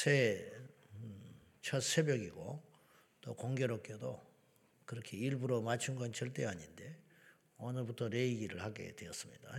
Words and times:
새첫 0.00 0.54
음, 0.94 1.80
새벽이고 1.82 2.62
또 3.20 3.34
공교롭게도 3.34 4.30
그렇게 4.86 5.18
일부러 5.18 5.60
맞춘 5.60 5.94
건 5.96 6.10
절대 6.10 6.46
아닌데 6.46 6.96
오늘부터 7.58 8.08
레이기를 8.08 8.62
하게 8.62 8.96
되었습니다. 8.96 9.58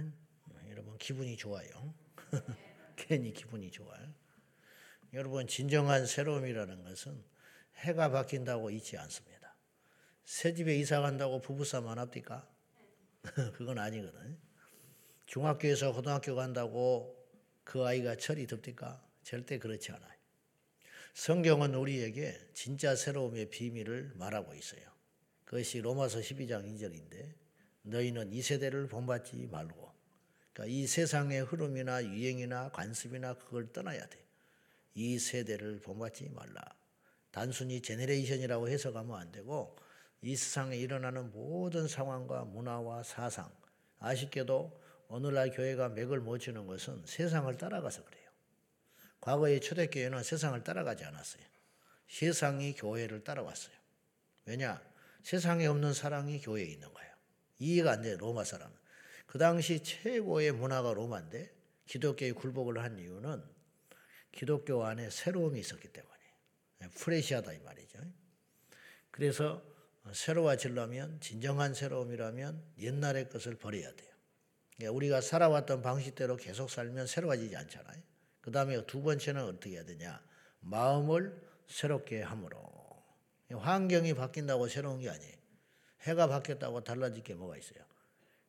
여러분 0.71 0.97
기분이 0.97 1.37
좋아요. 1.37 1.93
괜히 2.95 3.33
기분이 3.33 3.69
좋아요. 3.69 4.11
여러분 5.13 5.45
진정한 5.45 6.07
새로움이라는 6.07 6.85
것은 6.85 7.23
해가 7.75 8.09
바뀐다고 8.09 8.71
있지 8.71 8.97
않습니다. 8.97 9.55
새 10.25 10.55
집에 10.55 10.75
이사 10.75 11.01
간다고 11.01 11.39
부부싸움 11.39 11.87
안 11.87 11.99
합니까? 11.99 12.49
그건 13.53 13.77
아니거든. 13.77 14.39
중학교에서 15.27 15.93
고등학교 15.93 16.33
간다고 16.33 17.15
그 17.63 17.85
아이가 17.85 18.15
철이 18.15 18.47
듭니까? 18.47 19.07
절대 19.21 19.59
그렇지 19.59 19.91
않아요. 19.91 20.10
성경은 21.13 21.75
우리에게 21.75 22.39
진짜 22.53 22.95
새로움의 22.95 23.49
비밀을 23.49 24.13
말하고 24.15 24.53
있어요. 24.53 24.81
그것이 25.45 25.81
로마서 25.81 26.19
12장 26.19 26.65
2절인데 26.65 27.33
너희는 27.83 28.31
이 28.31 28.41
세대를 28.41 28.87
본받지 28.87 29.49
말고 29.51 29.91
그러니까 30.53 30.73
이 30.73 30.87
세상의 30.87 31.43
흐름이나 31.43 32.03
유행이나 32.05 32.69
관습이나 32.71 33.33
그걸 33.35 33.71
떠나야 33.73 34.05
돼. 34.07 34.19
이 34.93 35.19
세대를 35.19 35.81
본받지 35.81 36.29
말라. 36.29 36.61
단순히 37.31 37.81
제네레이션이라고 37.81 38.69
해석하면 38.69 39.15
안 39.17 39.31
되고 39.31 39.75
이 40.21 40.35
세상에 40.35 40.77
일어나는 40.77 41.31
모든 41.31 41.87
상황과 41.87 42.45
문화와 42.45 43.03
사상 43.03 43.51
아쉽게도 43.99 44.79
오늘날 45.07 45.51
교회가 45.51 45.89
맥을 45.89 46.21
못 46.21 46.37
치는 46.37 46.67
것은 46.67 47.03
세상을 47.05 47.55
따라가서 47.57 48.05
그래요. 48.05 48.20
과거의 49.21 49.61
초대교회는 49.61 50.23
세상을 50.23 50.61
따라가지 50.63 51.05
않았어요. 51.05 51.43
세상이 52.07 52.73
교회를 52.73 53.23
따라왔어요. 53.23 53.75
왜냐? 54.45 54.81
세상에 55.23 55.67
없는 55.67 55.93
사랑이 55.93 56.41
교회에 56.41 56.65
있는 56.65 56.91
거예요. 56.91 57.11
이해가 57.59 57.91
안 57.91 58.01
돼, 58.01 58.17
로마 58.17 58.43
사람은. 58.43 58.75
그 59.27 59.37
당시 59.37 59.81
최고의 59.81 60.51
문화가 60.51 60.93
로마인데 60.93 61.53
기독교의 61.85 62.33
굴복을 62.33 62.79
한 62.79 62.97
이유는 62.97 63.43
기독교 64.31 64.83
안에 64.83 65.09
새로움이 65.09 65.59
있었기 65.59 65.87
때문에 65.89 66.11
프레시하다 66.95 67.53
이 67.53 67.59
말이죠. 67.59 67.99
그래서 69.11 69.63
새로워지려면 70.11 71.19
진정한 71.21 71.73
새로움이라면 71.73 72.73
옛날의 72.79 73.29
것을 73.29 73.55
버려야 73.55 73.93
돼요. 73.93 74.11
그러니까 74.75 74.95
우리가 74.95 75.21
살아왔던 75.21 75.81
방식대로 75.81 76.37
계속 76.37 76.69
살면 76.69 77.07
새로워지지 77.07 77.55
않잖아요. 77.55 78.10
그 78.41 78.51
다음에 78.51 78.83
두 78.85 79.01
번째는 79.01 79.43
어떻게 79.43 79.75
해야 79.75 79.85
되냐? 79.85 80.21
마음을 80.61 81.39
새롭게 81.67 82.21
함으로. 82.21 82.59
환경이 83.53 84.13
바뀐다고 84.13 84.67
새로운 84.67 84.99
게 84.99 85.09
아니에요. 85.09 85.35
해가 86.01 86.27
바뀌었다고 86.27 86.83
달라질 86.83 87.23
게 87.23 87.33
뭐가 87.33 87.57
있어요? 87.57 87.83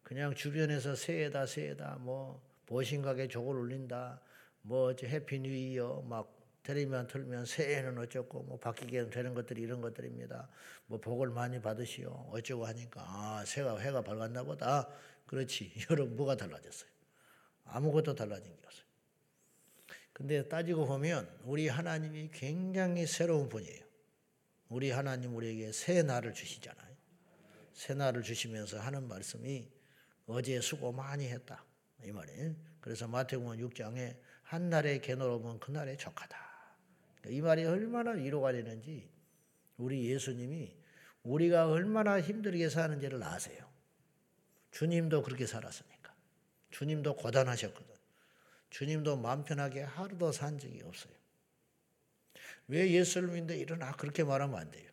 그냥 0.03 0.35
주변에서 0.35 0.95
새해다 0.95 1.47
새해다 1.47 1.97
뭐 2.01 2.43
보신각에 2.67 3.29
저걸 3.29 3.57
올린다 3.57 4.21
뭐 4.63 4.93
Happy 5.03 5.41
New 5.41 5.51
Year 5.51 6.03
막 6.03 6.39
테레비만 6.63 7.09
틀면 7.09 7.45
새해는 7.45 7.99
어쩌고 7.99 8.45
뭐 8.45 8.59
바뀌게 8.59 9.11
되는 9.11 9.35
것들이 9.35 9.63
이런 9.63 9.81
것들입니다. 9.81 10.49
뭐 10.87 11.01
복을 11.01 11.31
많이 11.31 11.61
받으시오 11.61 12.29
어쩌고 12.31 12.67
하니까 12.67 13.03
아 13.05 13.45
새가 13.45 13.79
해가 13.79 14.03
밝았나 14.03 14.45
보다. 14.45 14.89
그렇지 15.27 15.73
여러분 15.91 16.17
뭐가 16.17 16.37
달라졌어요? 16.37 16.91
아무것도 17.65 18.15
달라진 18.15 18.53
게 18.53 18.61
없어요. 18.65 18.87
근데 20.23 20.47
따지고 20.47 20.87
보면 20.87 21.29
우리 21.43 21.67
하나님이 21.67 22.31
굉장히 22.33 23.09
새로운 23.09 23.49
분이에요. 23.49 23.85
우리 24.69 24.93
하나님 24.93 25.35
우리에게 25.35 25.73
새 25.73 26.05
날을 26.05 26.33
주시잖아요. 26.33 26.97
새 27.73 27.95
날을 27.95 28.23
주시면서 28.23 28.79
하는 28.79 29.09
말씀이 29.09 29.69
어제 30.27 30.61
수고 30.61 30.93
많이 30.93 31.27
했다. 31.27 31.65
이 32.05 32.13
말이에요. 32.13 32.55
그래서 32.81 33.09
마태복음 33.09 33.57
6장에 33.69 34.17
한 34.45 34.71
날의 34.71 35.01
개노름은 35.01 35.59
그날의 35.59 35.99
족하다. 35.99 36.39
이 37.27 37.41
말이 37.41 37.65
얼마나 37.65 38.13
위로가 38.13 38.53
되는지 38.53 39.11
우리 39.77 40.09
예수님이 40.09 40.77
우리가 41.25 41.67
얼마나 41.67 42.21
힘들게 42.21 42.69
사는지를 42.69 43.21
아세요. 43.25 43.69
주님도 44.71 45.25
그렇게 45.25 45.47
살았으니까. 45.49 46.15
주님도 46.71 47.17
고단하셨거든. 47.17 47.92
주님도 48.73 49.19
마음 49.19 49.45
편하게 49.45 49.83
하루도 49.83 50.33
산 50.33 50.59
적이 50.59 50.83
없어요. 50.85 51.13
왜 52.69 52.91
예수를 52.91 53.29
믿는데 53.29 53.59
일어나? 53.59 53.93
그렇게 53.93 54.25
말하면 54.25 54.59
안 54.59 54.71
돼요. 54.71 54.91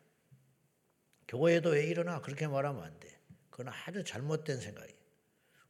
교회도 1.30 1.70
왜 1.70 1.88
일어나? 1.88 2.20
그렇게 2.20 2.46
말하면 2.46 2.84
안 2.84 3.00
돼. 3.00 3.18
그건 3.50 3.70
아주 3.70 4.04
잘못된 4.04 4.60
생각이에요. 4.60 5.00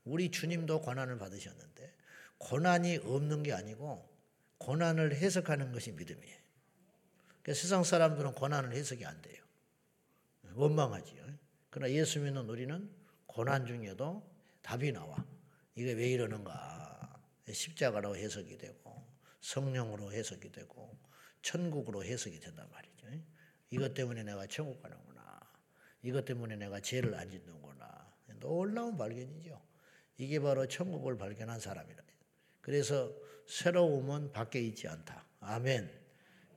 우리 0.06 0.32
주님도 0.32 0.82
고난을 0.82 1.20
받으셨는데 1.20 1.94
고난이 2.40 2.98
없는 3.04 3.44
게 3.44 3.54
아니고 3.54 4.10
고난을 4.58 5.14
해석하는 5.14 5.72
것이 5.72 5.92
믿음이에요. 5.92 6.38
그러니까 7.44 7.62
세상 7.62 7.84
사람들은 7.84 8.34
고난을 8.34 8.74
해석이 8.74 9.06
안 9.06 9.22
돼요. 9.22 9.44
원망하지요. 10.56 11.24
그러나 11.70 11.94
예수 11.94 12.20
믿는 12.22 12.50
우리는 12.50 12.90
고난 13.28 13.68
중에도 13.68 14.28
답이 14.64 14.94
나와. 14.94 15.24
이게 15.76 15.94
왜 15.94 16.10
이러는가? 16.10 16.89
십자가로 17.54 18.16
해석이 18.16 18.58
되고 18.58 19.06
성령으로 19.42 20.12
해석이 20.12 20.52
되고 20.52 20.98
천국으로 21.42 22.04
해석이 22.04 22.40
된단 22.40 22.70
말이죠. 22.72 23.08
이것 23.72 23.94
때문에 23.94 24.24
내가 24.24 24.48
천국 24.48 24.82
가는구나. 24.82 25.40
이것 26.02 26.26
때문에 26.26 26.56
내가 26.56 26.80
죄를 26.80 27.16
안 27.16 27.30
짓는구나. 27.30 28.14
놀라운 28.40 28.98
발견이죠. 28.98 29.62
이게 30.18 30.40
바로 30.40 30.68
천국을 30.68 31.18
발견한 31.18 31.60
사람이라. 31.60 32.04
그래서 32.62 33.12
새로움은 33.48 34.32
밖에 34.32 34.62
있지 34.62 34.88
않다. 34.88 35.26
아멘. 35.40 35.90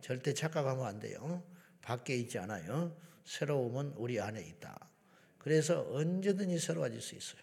절대 0.03 0.35
착각하면 0.35 0.85
안 0.85 0.99
돼요. 0.99 1.43
밖에 1.81 2.17
있지 2.17 2.39
않아요. 2.39 2.95
새로움은 3.25 3.95
우리 3.97 4.21
안에 4.21 4.43
있다. 4.43 4.91
그래서 5.39 5.89
언제든지 5.91 6.59
새로워질 6.59 7.01
수 7.01 7.15
있어요. 7.15 7.41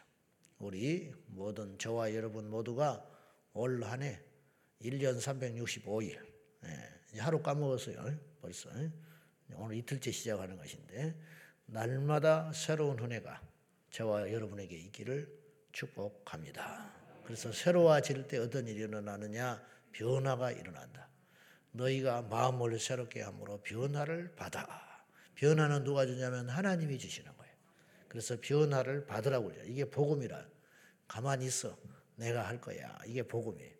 우리 0.60 1.12
모든 1.28 1.78
저와 1.80 2.14
여러분 2.14 2.50
모두가 2.50 3.09
올 3.60 3.84
한해 3.84 4.18
1년 4.82 5.20
365일 5.20 6.18
예, 6.64 7.20
하루 7.20 7.42
까먹었어요. 7.42 8.18
벌써 8.42 8.70
오늘 9.56 9.76
이틀째 9.76 10.12
시작하는 10.12 10.56
것인데 10.56 11.14
날마다 11.66 12.54
새로운 12.54 12.98
한 13.00 13.12
해가 13.12 13.42
저와 13.92 14.32
여러분에게 14.32 14.78
있기를 14.78 15.28
축복합니다. 15.74 16.90
그래서 17.26 17.52
새로워질 17.52 18.30
때 18.30 18.38
어떤 18.38 18.66
일이 18.66 18.80
일어나느냐? 18.80 19.62
변화가 19.92 20.52
일어난다. 20.52 21.10
너희가 21.74 22.22
마음을 22.22 22.80
새롭게 22.80 23.22
함으로 23.24 23.62
변화를 23.62 24.36
받아. 24.36 25.04
변화는 25.36 25.84
누가 25.84 26.06
주냐면 26.06 26.48
하나님이 26.48 26.98
주시는 26.98 27.36
거예요. 27.36 27.54
그래서 28.08 28.38
변화를 28.40 29.06
받으라고 29.06 29.50
그래요. 29.50 29.66
이게 29.66 29.84
복음이라. 29.84 30.48
가만히 31.10 31.48
있어. 31.48 31.78
내가 32.20 32.48
할 32.48 32.60
거야. 32.60 32.98
이게 33.08 33.24
복음이에요. 33.24 33.74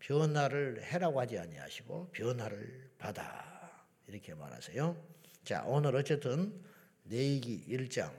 변화를 0.00 0.82
해라고 0.82 1.20
하지 1.20 1.38
아니하시고 1.38 2.10
변화를 2.12 2.90
받아. 2.98 3.86
이렇게 4.06 4.34
말하세요. 4.34 5.14
자, 5.44 5.64
오늘 5.66 5.96
어쨌든 5.96 6.62
내기 7.04 7.64
1장 7.68 8.12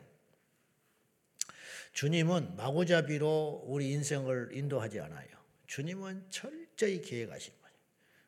주님은 1.94 2.56
마구잡이로 2.56 3.64
우리 3.68 3.92
인생을 3.92 4.50
인도하지 4.54 5.00
않아요. 5.00 5.28
주님은 5.68 6.26
철저히 6.30 7.02
계획하신 7.02 7.54
분이에요. 7.54 7.80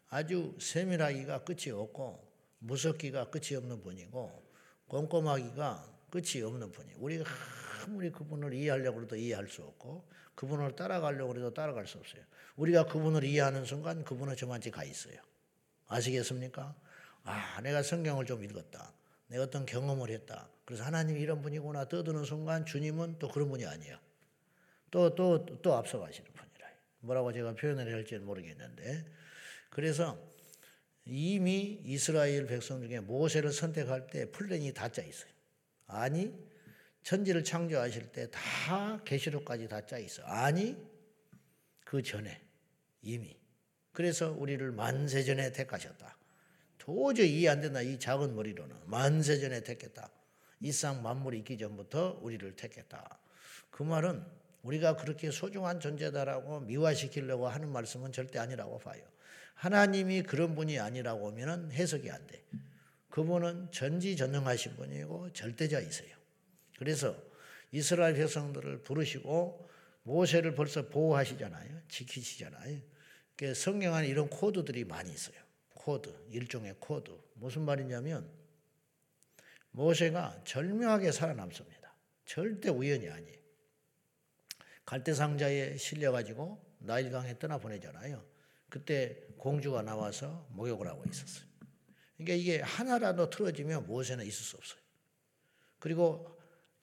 아주 0.09 0.55
세밀하기가 0.59 1.43
끝이 1.43 1.71
없고 1.71 2.25
무섭기가 2.59 3.29
끝이 3.29 3.55
없는 3.55 3.81
분이고 3.81 4.43
꼼꼼하기가 4.88 5.97
끝이 6.09 6.41
없는 6.43 6.71
분이에요. 6.71 6.97
우리가 7.00 7.25
아무리 7.83 8.11
그분을 8.11 8.53
이해하려고 8.53 9.01
해도 9.01 9.15
이해할 9.15 9.47
수 9.47 9.63
없고 9.63 10.07
그분을 10.38 10.75
따라가려고 10.75 11.36
해도 11.36 11.51
따라갈 11.51 11.88
수 11.88 11.98
없어요. 11.98 12.22
우리가 12.57 12.86
그분을 12.86 13.24
이해하는 13.24 13.66
순간 13.66 14.04
그분은 14.04 14.36
저한테 14.36 14.69
가 14.69 14.84
있어요. 14.84 15.16
아시겠습니까? 15.88 16.75
아, 17.24 17.60
내가 17.62 17.81
성경을 17.81 18.25
좀 18.25 18.44
읽었다. 18.44 18.94
내가 19.30 19.44
어떤 19.45 19.66
경험을 19.66 20.12
했다. 20.12 20.48
그래서 20.63 20.84
하나님이 20.84 21.19
이런 21.19 21.42
분이구나 21.42 21.86
떠드는 21.89 22.24
순간 22.24 22.66
주님은 22.66 23.18
또 23.18 23.30
그런 23.30 23.50
분이 23.50 23.66
아니에요. 23.66 23.98
또, 24.92 25.16
또, 25.16 25.44
또 25.62 25.74
앞서가시는 25.74 26.31
분이라. 26.31 26.69
뭐라고 27.00 27.34
제가 27.34 27.56
표현을 27.56 27.92
할지는 27.92 28.24
모르겠는데. 28.24 29.06
그래서 29.72 30.19
이미 31.04 31.81
이스라엘 31.84 32.45
백성 32.45 32.80
중에 32.81 33.00
모세를 33.00 33.51
선택할 33.51 34.07
때 34.07 34.30
플랜이 34.30 34.72
다 34.74 34.89
짜 34.89 35.01
있어요. 35.01 35.31
아니, 35.88 36.31
천지를 37.07 37.42
창조하실 37.45 38.12
때 38.12 38.27
다 38.31 39.01
계시록까지 39.06 39.69
다 39.69 39.80
짜 39.86 39.98
있어. 39.98 40.24
아니, 40.24 40.75
그 41.86 42.04
전에 42.04 42.42
이미. 43.01 43.39
그래서 43.94 44.33
우리를 44.33 44.69
만세 44.74 45.24
전에 45.24 45.54
택하셨다. 45.54 46.18
도저히 46.77 47.39
이해 47.39 47.48
안 47.48 47.62
된다. 47.62 47.81
이 47.81 47.98
작은 47.98 48.36
머리로는 48.36 48.75
만세 48.88 49.39
전에 49.39 49.63
택했다. 49.63 50.12
이상 50.59 51.01
만물이 51.01 51.38
있기 51.39 51.57
전부터 51.57 52.19
우리를 52.21 52.57
택했다. 52.57 53.19
그 53.69 53.83
말은 53.83 54.21
우리가 54.63 54.98
그렇게 54.98 55.31
소중한 55.31 55.80
존재다라고 55.80 56.60
미화시키려고 56.62 57.48
하는 57.48 57.69
말씀은 57.71 58.12
절대 58.12 58.38
아니라고 58.38 58.80
봐요. 58.80 59.01
하나님이 59.53 60.24
그런 60.24 60.56
분이 60.56 60.77
아니라고 60.77 61.31
하면 61.31 61.71
해석이 61.71 62.12
안 62.12 62.27
돼. 62.27 62.44
그분은 63.10 63.71
전지전능하신 63.71 64.75
분이고 64.75 65.31
절대자이세요. 65.31 66.16
그래서 66.77 67.15
이스라엘 67.71 68.13
백성들을 68.13 68.83
부르시고 68.83 69.69
모세를 70.03 70.56
벌써 70.56 70.88
보호하시잖아요. 70.88 71.81
지키시잖아요. 71.89 72.79
그러니까 73.35 73.59
성경 73.59 73.94
안에 73.94 74.07
이런 74.07 74.29
코드들이 74.29 74.85
많이 74.85 75.12
있어요. 75.12 75.35
코드, 75.74 76.13
일종의 76.31 76.75
코드. 76.79 77.12
무슨 77.33 77.63
말이냐면 77.63 78.29
모세가 79.71 80.44
절묘하게 80.45 81.12
살아남습니다. 81.12 81.94
절대 82.25 82.69
우연이 82.69 83.09
아니에요. 83.09 83.38
갈대 84.85 85.13
상자에 85.13 85.75
실려 85.77 86.12
가지고 86.12 86.63
나일강에 86.79 87.38
떠나 87.39 87.57
보내잖아요. 87.57 88.24
그때 88.69 89.21
공주가 89.38 89.81
나와서 89.81 90.47
목욕을 90.51 90.88
하고 90.88 91.03
있었어요. 91.09 91.45
그러니까 92.15 92.33
이게 92.35 92.62
하나라도 92.62 93.29
틀어지면 93.29 93.88
모세는 93.88 94.25
있을 94.25 94.44
수 94.44 94.57
없어요. 94.57 94.79
그리고 95.79 96.37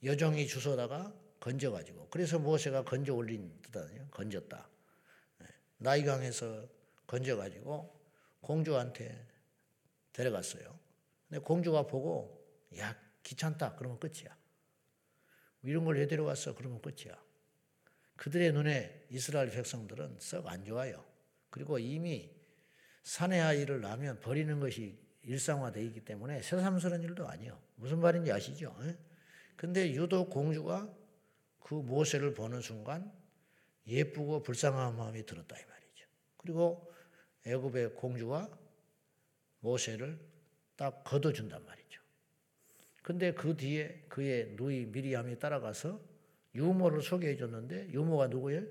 여종이 0.04 0.46
주워다가 0.46 1.14
건져가지고 1.40 2.08
그래서 2.10 2.38
모세가 2.38 2.84
건져 2.84 3.14
올린 3.14 3.58
뜻아니에요. 3.62 4.08
건졌다. 4.10 4.68
네. 5.38 5.46
나이강에서 5.78 6.68
건져가지고 7.06 8.00
공주한테 8.40 9.26
데려갔어요. 10.12 10.78
근데 11.28 11.42
공주가 11.42 11.86
보고 11.86 12.46
야 12.78 12.96
귀찮다 13.22 13.76
그러면 13.76 13.98
끝이야. 13.98 14.36
이런 15.62 15.84
걸 15.84 15.96
왜 15.96 16.06
데려왔어 16.06 16.54
그러면 16.54 16.80
끝이야. 16.82 17.18
그들의 18.16 18.52
눈에 18.52 19.06
이스라엘 19.10 19.50
백성들은 19.50 20.18
썩 20.20 20.46
안 20.46 20.64
좋아요. 20.64 21.04
그리고 21.50 21.78
이미 21.78 22.30
사내 23.02 23.40
아이를 23.40 23.80
낳으면 23.80 24.20
버리는 24.20 24.60
것이 24.60 24.98
일상화되어 25.22 25.82
있기 25.84 26.04
때문에 26.04 26.42
새삼스러운 26.42 27.02
일도 27.02 27.26
아니에요. 27.26 27.60
무슨 27.76 28.00
말인지 28.00 28.30
아시죠? 28.30 28.76
근데 29.56 29.92
유독 29.92 30.30
공주가 30.30 30.92
그 31.60 31.74
모세를 31.74 32.34
보는 32.34 32.60
순간 32.60 33.12
예쁘고 33.86 34.42
불쌍한 34.42 34.96
마음이 34.96 35.24
들었다 35.24 35.56
이 35.58 35.64
말이죠. 35.66 36.06
그리고 36.36 36.92
애굽의 37.46 37.94
공주가 37.94 38.50
모세를 39.60 40.18
딱 40.76 41.04
걷어준단 41.04 41.64
말이죠. 41.64 42.00
근데 43.02 43.32
그 43.32 43.56
뒤에 43.56 44.04
그의 44.08 44.54
누이 44.56 44.86
미리암이 44.86 45.38
따라가서 45.38 46.00
유모를 46.54 47.02
소개해 47.02 47.36
줬는데 47.36 47.90
유모가 47.90 48.28
누구예요? 48.28 48.62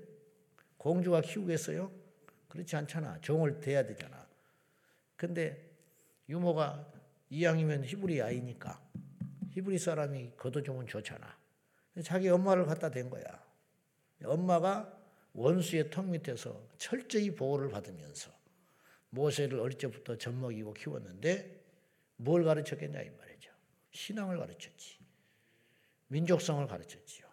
공주가 0.76 1.20
키우겠어요? 1.20 1.90
그렇지 2.48 2.76
않잖아. 2.76 3.20
종을 3.20 3.60
대야 3.60 3.84
되잖아. 3.84 4.26
근데 5.16 5.70
유모가 6.28 6.92
이왕이면 7.30 7.84
히브리 7.84 8.22
아이니까 8.22 8.80
히브리 9.54 9.78
사람이 9.78 10.32
걷어주면 10.36 10.88
좋잖아. 10.88 11.38
자기 12.02 12.28
엄마를 12.28 12.66
갖다 12.66 12.90
댄 12.90 13.08
거야. 13.08 13.24
엄마가 14.24 15.00
원수의 15.32 15.90
턱 15.90 16.06
밑에서 16.06 16.60
철저히 16.76 17.30
보호를 17.30 17.68
받으면서 17.70 18.32
모세를 19.10 19.60
어릴 19.60 19.78
적부터 19.78 20.18
젖먹이고 20.18 20.74
키웠는데 20.74 21.64
뭘 22.16 22.44
가르쳤겠냐 22.44 23.00
이 23.00 23.10
말이죠. 23.10 23.50
신앙을 23.92 24.38
가르쳤지. 24.38 24.98
민족성을 26.08 26.66
가르쳤지요. 26.66 27.26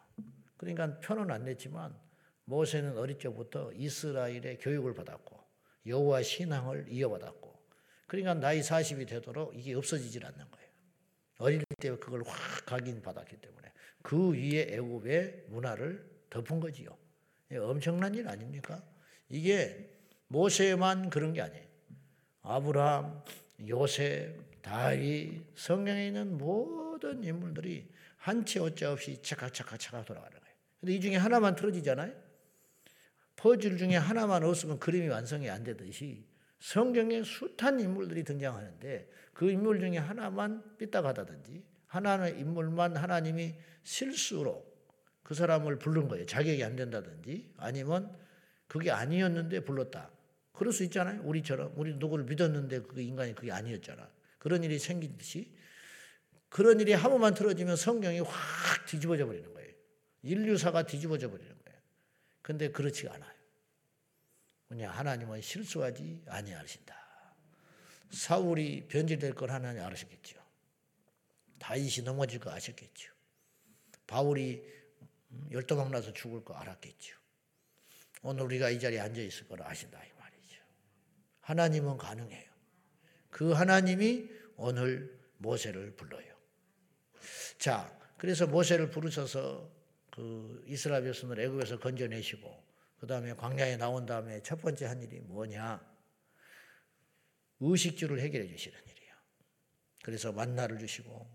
그러니까 0.58 1.00
표는 1.00 1.32
안 1.32 1.46
냈지만 1.46 1.98
모세는 2.46 2.98
어릴 3.00 3.18
적부터 3.18 3.72
이스라엘의 3.74 4.60
교육을 4.60 4.94
받았고 4.94 5.40
여호와 5.88 6.22
신앙을 6.22 6.86
이어받았고 6.88 7.52
그러니까 8.06 8.36
나이 8.36 8.60
40이 8.62 9.08
되도록 9.08 9.56
이게 9.56 9.74
없어지질 9.74 10.24
않는 10.24 10.52
거예요. 10.52 10.71
어릴 11.42 11.64
때 11.80 11.90
그걸 11.98 12.22
확 12.24 12.66
각인받았기 12.68 13.38
때문에 13.38 13.72
그 14.04 14.32
위에 14.32 14.68
애굽의 14.70 15.46
문화를 15.48 16.08
덮은 16.30 16.60
거지요. 16.60 16.96
엄청난 17.54 18.14
일 18.14 18.28
아닙니까? 18.28 18.82
이게 19.28 19.90
모세만 20.28 21.10
그런 21.10 21.34
게 21.34 21.42
아니에요. 21.42 21.66
아브라함, 22.44 23.24
요셉, 23.68 24.62
다윗, 24.62 25.44
성경에 25.56 26.08
있는 26.08 26.38
모든 26.38 27.24
인물들이 27.24 27.90
한치 28.18 28.60
오자 28.60 28.94
없이 28.94 29.20
차각차각차각 29.22 30.06
돌아가는 30.06 30.40
거예요. 30.40 30.56
근데 30.80 30.94
이 30.94 31.02
중에 31.02 31.16
하나만 31.16 31.56
틀어지잖아요. 31.56 32.14
퍼즐 33.36 33.80
중에 33.80 33.96
하나만 33.96 34.44
없으면 34.44 34.78
그림이 34.78 35.08
완성이 35.08 35.50
안 35.50 35.64
되듯이 35.64 36.24
성경에 36.62 37.24
숱한 37.24 37.80
인물들이 37.80 38.24
등장하는데 38.24 39.10
그 39.34 39.50
인물 39.50 39.80
중에 39.80 39.98
하나만 39.98 40.78
삐딱하다든지 40.78 41.64
하나의 41.88 42.40
인물만 42.40 42.96
하나님이 42.96 43.56
실수로 43.84 44.64
그 45.24 45.34
사람을 45.34 45.80
부른 45.80 46.08
거예요. 46.08 46.26
자격이 46.28 46.64
안 46.64 46.76
된다든지 46.76 47.56
아니면 47.58 48.16
그게 48.68 48.92
아니었는데 48.92 49.62
불렀다. 49.62 50.12
그럴 50.54 50.72
수 50.72 50.84
있잖아요. 50.84 51.22
우리처럼 51.24 51.74
우리 51.76 51.96
누구를 51.96 52.26
믿었는데 52.26 52.84
그 52.84 53.02
인간이 53.02 53.34
그게 53.34 53.52
아니었잖아. 53.52 54.08
그런 54.38 54.64
일이 54.64 54.78
생기듯이 54.78 55.52
그런 56.48 56.80
일이 56.80 56.94
한 56.94 57.10
번만 57.10 57.34
틀어지면 57.34 57.76
성경이 57.76 58.20
확 58.20 58.86
뒤집어져 58.86 59.26
버리는 59.26 59.52
거예요. 59.52 59.72
인류사가 60.22 60.84
뒤집어져 60.84 61.32
버리는 61.32 61.50
거예요. 61.50 61.80
근데 62.44 62.70
그렇지가 62.70 63.16
않아요. 63.16 63.41
그냥 64.72 64.98
하나님은 64.98 65.42
실수하지 65.42 66.24
아니하신다. 66.28 66.96
사울이 68.10 68.88
변질될 68.88 69.36
걸 69.36 69.52
하나님 69.52 69.84
알으셨겠죠. 69.84 70.40
다윗이 71.60 72.06
넘어질 72.06 72.40
거 72.40 72.52
아셨겠죠. 72.52 73.12
바울이 74.08 74.64
열도망 75.52 75.92
나서 75.92 76.14
죽을 76.14 76.46
거 76.46 76.54
알았겠죠. 76.54 77.18
오늘 78.22 78.44
우리가 78.44 78.70
이 78.70 78.80
자리에 78.80 79.02
앉아 79.02 79.20
있을 79.20 79.46
걸 79.50 79.62
아신다 79.62 80.02
이 80.06 80.10
말이죠. 80.18 80.64
하나님은 81.42 81.98
가능해요. 81.98 82.50
그 83.30 83.52
하나님이 83.52 84.30
오늘 84.56 85.20
모세를 85.40 85.98
불러요. 85.98 86.34
자, 87.58 87.94
그래서 88.16 88.48
모세를 88.48 88.90
부르셔서 88.90 89.70
그 90.12 90.64
이스라엘 90.66 91.04
백성을 91.04 91.38
애굽에서 91.38 91.80
건져내시고 91.80 92.71
그 93.02 93.08
다음에 93.08 93.34
광야에 93.34 93.78
나온 93.78 94.06
다음에 94.06 94.44
첫 94.44 94.62
번째 94.62 94.86
한 94.86 95.02
일이 95.02 95.20
뭐냐? 95.22 95.84
의식주를 97.60 98.20
해결해 98.20 98.48
주시는 98.48 98.78
일이에요. 98.78 99.16
그래서 100.04 100.32
만나를 100.32 100.78
주시고 100.78 101.28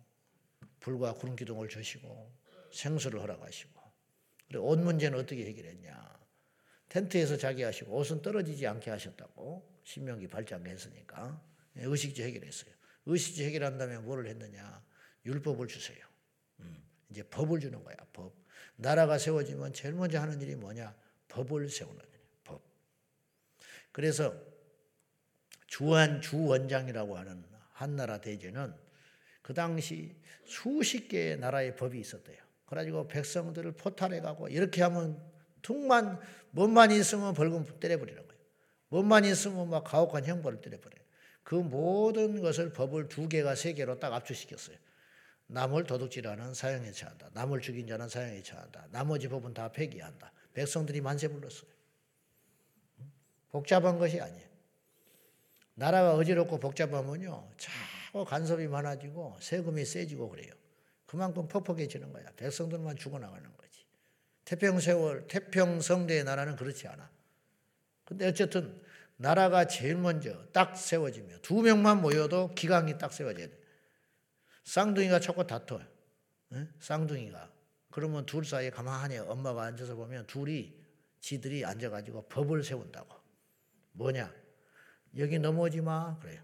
불과 0.78 1.12
구름 1.14 1.34
기둥을 1.34 1.68
주시고 1.68 2.32
생수를 2.72 3.20
허락하시고 3.20 3.82
그리고 4.46 4.68
옷 4.68 4.78
문제는 4.78 5.18
어떻게 5.18 5.44
해결했냐? 5.44 6.20
텐트에서 6.88 7.36
자기 7.36 7.64
하시고 7.64 7.96
옷은 7.96 8.22
떨어지지 8.22 8.64
않게 8.68 8.88
하셨다고 8.88 9.80
신명기 9.82 10.28
발장에 10.28 10.70
했으니까 10.70 11.44
예, 11.78 11.82
의식주 11.82 12.22
해결했어요. 12.22 12.72
의식주 13.06 13.42
해결한 13.42 13.76
다음에 13.76 13.98
뭐를 13.98 14.28
했느냐? 14.28 14.84
율법을 15.24 15.66
주세요. 15.66 16.06
음, 16.60 16.80
이제 17.10 17.24
법을 17.24 17.58
주는 17.58 17.82
거야. 17.82 17.96
법. 18.12 18.36
나라가 18.76 19.18
세워지면 19.18 19.72
제일 19.72 19.94
먼저 19.94 20.20
하는 20.20 20.40
일이 20.40 20.54
뭐냐? 20.54 21.05
법을 21.36 21.68
거예요. 21.68 22.26
법. 22.44 22.62
그래서 23.92 24.34
주한 25.66 26.20
주원장이라고 26.20 27.18
하는 27.18 27.44
한나라 27.72 28.20
대제는 28.20 28.74
그 29.42 29.52
당시 29.52 30.16
수십 30.44 31.08
개의 31.08 31.38
나라의 31.38 31.76
법이 31.76 32.00
있었대요. 32.00 32.38
그래가지고 32.64 33.08
백성들을 33.08 33.72
포탈해가고 33.72 34.48
이렇게 34.48 34.82
하면 34.82 35.22
툭만 35.62 36.18
뭐만 36.50 36.90
있으면 36.92 37.34
벌금 37.34 37.64
때려버리는 37.78 38.26
거예요. 38.26 38.42
뭐만 38.88 39.24
있으면 39.24 39.68
막 39.68 39.84
가혹한 39.84 40.24
형벌을 40.24 40.60
때려버려요. 40.62 41.04
그 41.42 41.54
모든 41.54 42.40
것을 42.40 42.72
법을 42.72 43.08
두 43.08 43.28
개가 43.28 43.54
세 43.54 43.74
개로 43.74 43.98
딱 44.00 44.12
압축시켰어요. 44.14 44.76
남을 45.48 45.84
도둑질하는 45.84 46.54
사형에 46.54 46.90
처한다. 46.90 47.30
남을 47.34 47.60
죽인 47.60 47.86
자는 47.86 48.08
사형에 48.08 48.42
처한다. 48.42 48.88
나머지 48.90 49.28
법은 49.28 49.54
다 49.54 49.70
폐기한다. 49.70 50.32
백성들이 50.56 51.02
만세 51.02 51.28
불렀어요. 51.28 51.70
복잡한 53.50 53.98
것이 53.98 54.18
아니에요. 54.18 54.48
나라가 55.74 56.14
어지럽고 56.14 56.58
복잡하면요. 56.58 57.52
자꾸 57.58 58.24
간섭이 58.24 58.66
많아지고 58.66 59.36
세금이 59.38 59.84
세지고 59.84 60.30
그래요. 60.30 60.54
그만큼 61.04 61.46
퍽퍽해지는 61.46 62.10
거야. 62.10 62.24
백성들만 62.36 62.96
죽어나가는 62.96 63.56
거지. 63.58 63.84
태평 64.46 64.80
세월, 64.80 65.28
태평 65.28 65.82
성대의 65.82 66.24
나라는 66.24 66.56
그렇지 66.56 66.88
않아. 66.88 67.10
근데 68.06 68.26
어쨌든 68.26 68.80
나라가 69.18 69.66
제일 69.66 69.96
먼저 69.96 70.46
딱 70.52 70.74
세워지며 70.74 71.40
두 71.42 71.60
명만 71.60 72.00
모여도 72.00 72.54
기강이 72.54 72.96
딱 72.96 73.12
세워져야 73.12 73.46
돼. 73.48 73.58
쌍둥이가 74.64 75.20
자꾸 75.20 75.46
다퉈. 75.46 75.80
응? 76.52 76.72
쌍둥이가. 76.80 77.55
그러면 77.96 78.26
둘 78.26 78.44
사이에 78.44 78.68
가만히 78.68 79.16
엄마가 79.16 79.62
앉아서 79.62 79.94
보면 79.94 80.26
둘이 80.26 80.70
지들이 81.20 81.64
앉아가지고 81.64 82.26
법을 82.28 82.62
세운다고. 82.62 83.08
뭐냐? 83.92 84.30
여기 85.16 85.38
넘어오지 85.38 85.80
마. 85.80 86.18
그래요. 86.18 86.42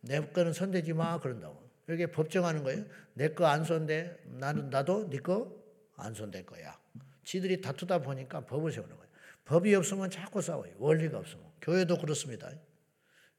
내 0.00 0.18
거는 0.26 0.52
손대지 0.54 0.92
마. 0.92 1.20
그런다고. 1.20 1.70
이렇게 1.86 2.08
법정하는 2.10 2.64
거예요. 2.64 2.84
내 3.14 3.32
거 3.32 3.46
안 3.46 3.62
손대. 3.62 4.18
나는, 4.24 4.70
나도 4.70 5.08
네 5.08 5.18
거 5.18 5.54
안 5.94 6.12
손댈 6.14 6.44
거야. 6.44 6.76
지들이 7.22 7.60
다투다 7.60 8.00
보니까 8.00 8.40
법을 8.44 8.72
세우는 8.72 8.90
거예요. 8.90 9.08
법이 9.44 9.72
없으면 9.76 10.10
자꾸 10.10 10.42
싸워요. 10.42 10.74
원리가 10.78 11.16
없으면. 11.18 11.46
교회도 11.62 11.98
그렇습니다. 11.98 12.50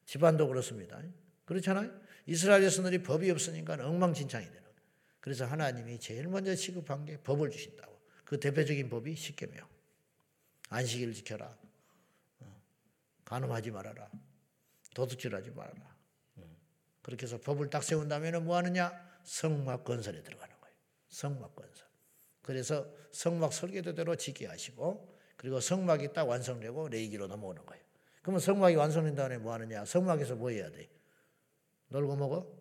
집안도 0.06 0.48
그렇습니다. 0.48 1.02
그렇잖아요. 1.44 1.92
이스라엘 2.26 2.62
백성들이 2.62 3.04
법이 3.04 3.30
없으니까 3.32 3.74
엉망진창이 3.86 4.46
되는 4.46 4.62
거예요. 4.62 4.67
그래서 5.20 5.46
하나님이 5.46 6.00
제일 6.00 6.28
먼저 6.28 6.56
취급한 6.56 7.06
게 7.06 7.18
법을 7.18 7.52
주신다고. 7.52 8.00
그 8.24 8.40
대표적인 8.40 8.90
법이 8.90 9.16
십계명. 9.16 9.68
안식일을 10.70 11.14
지켜라. 11.14 11.58
어. 12.40 12.62
간음하지 13.26 13.72
말아라. 13.72 14.10
도둑질하지 14.94 15.52
말아라. 15.52 15.96
어. 16.36 16.58
그렇게 17.02 17.26
해서 17.26 17.40
법을 17.40 17.70
딱 17.70 17.84
세운다면 17.84 18.46
뭐 18.46 18.58
하느냐? 18.58 18.92
성막 19.24 19.84
건설에 19.84 20.24
들어가는 20.24 20.56
거예요. 20.60 20.76
성막 21.10 21.56
건설. 21.56 21.88
그래서 22.42 22.88
성막 23.12 23.54
설계도대로 23.54 24.16
지게 24.16 24.48
하시고 24.48 25.18
그리고 25.36 25.60
성막이 25.60 26.14
딱 26.14 26.28
완성되고 26.28 26.90
레이기로 26.90 27.28
넘어오는 27.28 27.66
거예요. 27.66 27.84
그러면 28.22 28.40
성막이 28.40 28.76
완성된 28.76 29.16
다음에 29.16 29.38
뭐 29.38 29.54
하느냐? 29.54 29.86
성막에서 29.86 30.36
뭐 30.36 30.50
해야 30.50 30.70
돼? 30.72 30.90
놀고 31.90 32.16
먹어? 32.16 32.57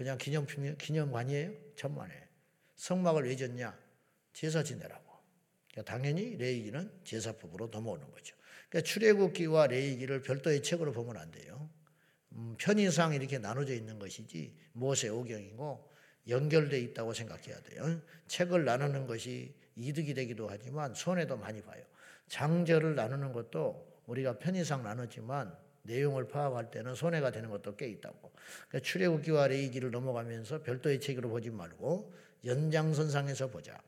그냥 0.00 0.16
기념품, 0.16 0.78
기념관이에요? 0.78 1.52
천만에. 1.76 2.10
성막을 2.76 3.24
왜 3.26 3.36
졌냐? 3.36 3.78
제사 4.32 4.62
지내라고. 4.62 5.04
그러니까 5.70 5.92
당연히 5.92 6.36
레이기는 6.38 6.90
제사법으로 7.04 7.66
넘어오는 7.66 8.10
거죠. 8.10 8.34
그러니까 8.70 8.88
출애굽기와 8.88 9.66
레이기를 9.66 10.22
별도의 10.22 10.62
책으로 10.62 10.92
보면 10.92 11.18
안 11.18 11.30
돼요. 11.30 11.68
음, 12.32 12.56
편의상 12.58 13.12
이렇게 13.12 13.36
나눠져 13.36 13.74
있는 13.74 13.98
것이지 13.98 14.56
모세 14.72 15.10
오경이고 15.10 15.92
연결돼 16.28 16.80
있다고 16.80 17.12
생각해야 17.12 17.60
돼요. 17.60 18.00
책을 18.26 18.64
나누는 18.64 19.06
것이 19.06 19.54
이득이 19.76 20.14
되기도 20.14 20.48
하지만 20.48 20.94
손해도 20.94 21.36
많이 21.36 21.60
봐요. 21.60 21.84
장절을 22.28 22.94
나누는 22.94 23.34
것도 23.34 24.00
우리가 24.06 24.38
편의상 24.38 24.82
나누지만 24.82 25.54
내용을 25.90 26.28
파악할 26.28 26.70
때는 26.70 26.94
손해가 26.94 27.30
되는 27.32 27.50
것도 27.50 27.76
꽤 27.76 27.88
있다고. 27.88 28.30
그러니까 28.68 28.80
출애굽기와 28.80 29.48
레이기를 29.48 29.90
넘어가면서 29.90 30.62
별도의 30.62 31.00
책으로 31.00 31.28
보지 31.28 31.50
말고 31.50 32.12
연장선상에서 32.44 33.48
보자. 33.48 33.80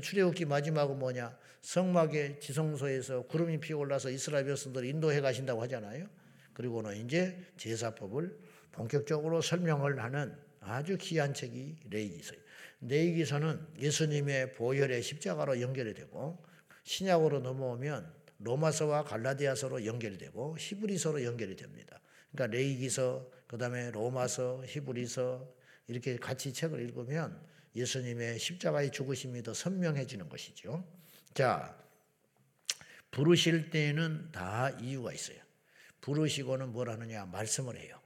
출애굽기 0.00 0.44
마지막은 0.44 0.98
뭐냐? 0.98 1.36
성막의 1.62 2.40
지성소에서 2.40 3.22
구름이 3.22 3.58
피어올라서 3.58 4.10
이스라엘 4.10 4.44
백성들을 4.44 4.86
인도해 4.88 5.20
가신다고 5.20 5.60
하잖아요. 5.62 6.06
그리고는 6.54 6.96
이제 6.96 7.36
제사법을 7.56 8.38
본격적으로 8.72 9.42
설명을 9.42 10.00
하는 10.00 10.34
아주 10.60 10.96
귀한 10.98 11.34
책이 11.34 11.76
레이기서예요. 11.90 12.42
레이기서는 12.82 13.66
예수님의 13.78 14.54
보혈의 14.54 15.02
십자가로 15.02 15.60
연결이 15.60 15.92
되고 15.94 16.38
신약으로 16.84 17.40
넘어오면 17.40 18.19
로마서와 18.40 19.04
갈라디아서로 19.04 19.84
연결이 19.86 20.18
되고 20.18 20.56
히브리서로 20.58 21.24
연결이 21.24 21.56
됩니다. 21.56 22.00
그러니까 22.32 22.56
레이기서, 22.56 23.30
그다음에 23.46 23.90
로마서, 23.90 24.62
히브리서 24.66 25.54
이렇게 25.88 26.16
같이 26.16 26.52
책을 26.52 26.80
읽으면 26.80 27.40
예수님의 27.74 28.38
십자가의 28.38 28.90
죽으심이 28.92 29.42
더 29.42 29.54
선명해지는 29.54 30.28
것이죠. 30.28 30.84
자, 31.34 31.76
부르실 33.10 33.70
때는 33.70 34.30
다 34.32 34.70
이유가 34.70 35.12
있어요. 35.12 35.38
부르시고는 36.00 36.72
뭘 36.72 36.90
하느냐? 36.90 37.26
말씀을 37.26 37.76
해요. 37.76 38.00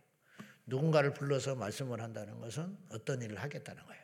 누군가를 0.67 1.13
불러서 1.15 1.55
말씀을 1.55 2.01
한다는 2.01 2.41
것은 2.41 2.77
어떤 2.91 3.23
일을 3.23 3.37
하겠다는 3.37 3.85
거예요. 3.85 4.03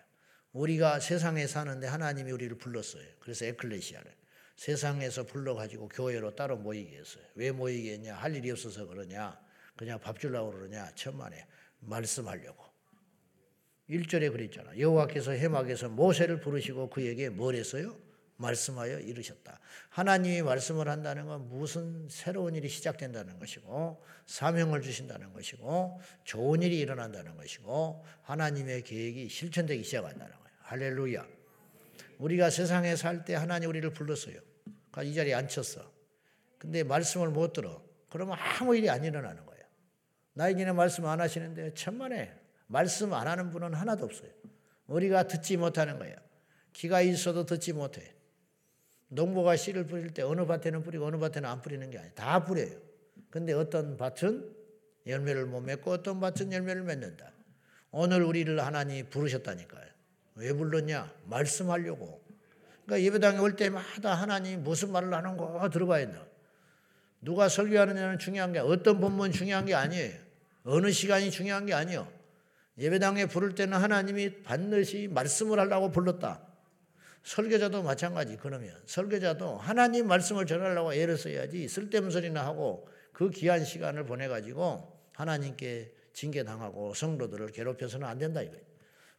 우리가 0.52 1.00
세상에 1.00 1.46
사는데 1.46 1.87
하나님이 1.87 2.30
우리를 2.32 2.56
불렀어요. 2.58 3.04
그래서 3.20 3.46
에클레시아를 3.46 4.20
세상에서 4.61 5.25
불러가지고 5.25 5.88
교회로 5.88 6.35
따로 6.35 6.59
모이게 6.59 6.99
했어요. 6.99 7.25
왜 7.35 7.50
모이게 7.50 7.95
했냐? 7.95 8.14
할 8.14 8.37
일이 8.37 8.50
없어서 8.50 8.87
그러냐? 8.87 9.40
그냥 9.75 9.99
밥 9.99 10.19
주려고 10.21 10.52
그러냐? 10.52 10.90
천만에 10.95 11.47
말씀하려고. 11.79 12.62
1절에 13.88 14.31
그랬잖아. 14.31 14.79
여호와께서 14.79 15.33
해막에서 15.33 15.88
모세를 15.88 16.40
부르시고 16.40 16.90
그에게 16.90 17.31
뭘 17.31 17.55
했어요? 17.55 17.97
말씀하여 18.37 19.00
이르셨다. 19.00 19.59
하나님이 19.88 20.43
말씀을 20.43 20.90
한다는 20.90 21.25
건 21.25 21.49
무슨 21.49 22.07
새로운 22.11 22.55
일이 22.55 22.69
시작된다는 22.69 23.38
것이고 23.38 24.05
사명을 24.26 24.83
주신다는 24.83 25.33
것이고 25.33 26.02
좋은 26.25 26.61
일이 26.61 26.79
일어난다는 26.81 27.35
것이고 27.38 28.05
하나님의 28.25 28.83
계획이 28.83 29.31
실천되기 29.31 29.85
시작한다는 29.85 30.35
거예요. 30.35 30.59
할렐루야. 30.61 31.26
우리가 32.19 32.50
세상에 32.50 32.95
살 32.97 33.25
때 33.25 33.35
하나님 33.35 33.71
우리를 33.71 33.90
불렀어요. 33.95 34.50
이 35.02 35.14
자리에 35.14 35.35
앉혔어. 35.35 35.90
근데 36.59 36.82
말씀을 36.82 37.30
못 37.30 37.52
들어. 37.52 37.82
그러면 38.11 38.37
아무 38.38 38.76
일이 38.76 38.90
안 38.90 39.04
일어나는 39.04 39.47
거예요. 39.47 39.62
나에게는 40.35 40.75
말씀 40.76 41.06
안 41.06 41.20
하시는데 41.20 41.75
천만에 41.75 42.35
말씀 42.66 43.12
안 43.14 43.26
하는 43.26 43.50
분은 43.50 43.75
하나도 43.75 44.04
없어요. 44.04 44.30
우리가 44.87 45.28
듣지 45.28 45.56
못하는 45.56 45.99
거예요. 45.99 46.16
귀가 46.73 47.00
있어도 47.00 47.47
듣지 47.47 47.73
못해. 47.73 48.14
농부가 49.09 49.56
씨를 49.56 49.87
뿌릴 49.87 50.12
때 50.12 50.23
어느 50.23 50.47
밭에는 50.47 50.82
뿌리고 50.82 51.06
어느 51.06 51.16
밭에는 51.16 51.44
안 51.44 51.62
뿌리는 51.62 51.88
게 51.90 51.99
아니에요. 51.99 52.14
다 52.14 52.44
뿌려요. 52.44 52.76
근데 53.28 53.52
어떤 53.52 53.97
밭은 53.97 54.54
열매를 55.06 55.47
못 55.47 55.61
맺고 55.62 55.90
어떤 55.90 56.20
밭은 56.20 56.52
열매를 56.52 56.82
맺는다. 56.82 57.32
오늘 57.90 58.23
우리를 58.23 58.64
하나님 58.64 59.09
부르셨다니까요. 59.11 59.87
왜 60.37 60.52
불렀냐? 60.52 61.12
말씀하려고. 61.25 62.23
그러니까 62.90 63.02
예배당에 63.02 63.38
올 63.38 63.54
때마다 63.54 64.14
하나님 64.14 64.64
무슨 64.64 64.90
말을 64.90 65.14
하는 65.14 65.37
거 65.37 65.70
들어봐야 65.70 66.06
된다. 66.06 66.26
누가 67.20 67.49
설교하느냐는 67.49 68.18
중요한 68.18 68.52
게 68.52 68.59
어떤 68.59 69.00
본문 69.00 69.30
중요한 69.30 69.64
게 69.64 69.75
아니에요. 69.75 70.18
어느 70.64 70.90
시간이 70.90 71.30
중요한 71.30 71.66
게 71.66 71.73
아니에요. 71.73 72.11
예배당에 72.78 73.26
부를 73.26 73.54
때는 73.54 73.78
하나님이 73.78 74.42
반드시 74.42 75.09
말씀을 75.09 75.61
하려고 75.61 75.92
불렀다. 75.92 76.42
설교자도 77.23 77.82
마찬가지 77.82 78.37
그러면 78.37 78.75
설교자도 78.87 79.59
하나님 79.59 80.09
말씀을 80.09 80.47
전하려고 80.47 80.92
애를 80.92 81.16
써야지 81.16 81.68
쓸데없는 81.68 82.11
소리나 82.11 82.44
하고 82.44 82.88
그 83.12 83.30
귀한 83.30 83.64
시간을 83.64 84.04
보내 84.04 84.26
가지고 84.26 84.99
하나님께 85.12 85.94
징계 86.12 86.42
당하고 86.42 86.94
성도들을 86.94 87.52
괴롭혀서는 87.52 88.06
안 88.06 88.18
된다 88.18 88.42
이거예요. 88.42 88.64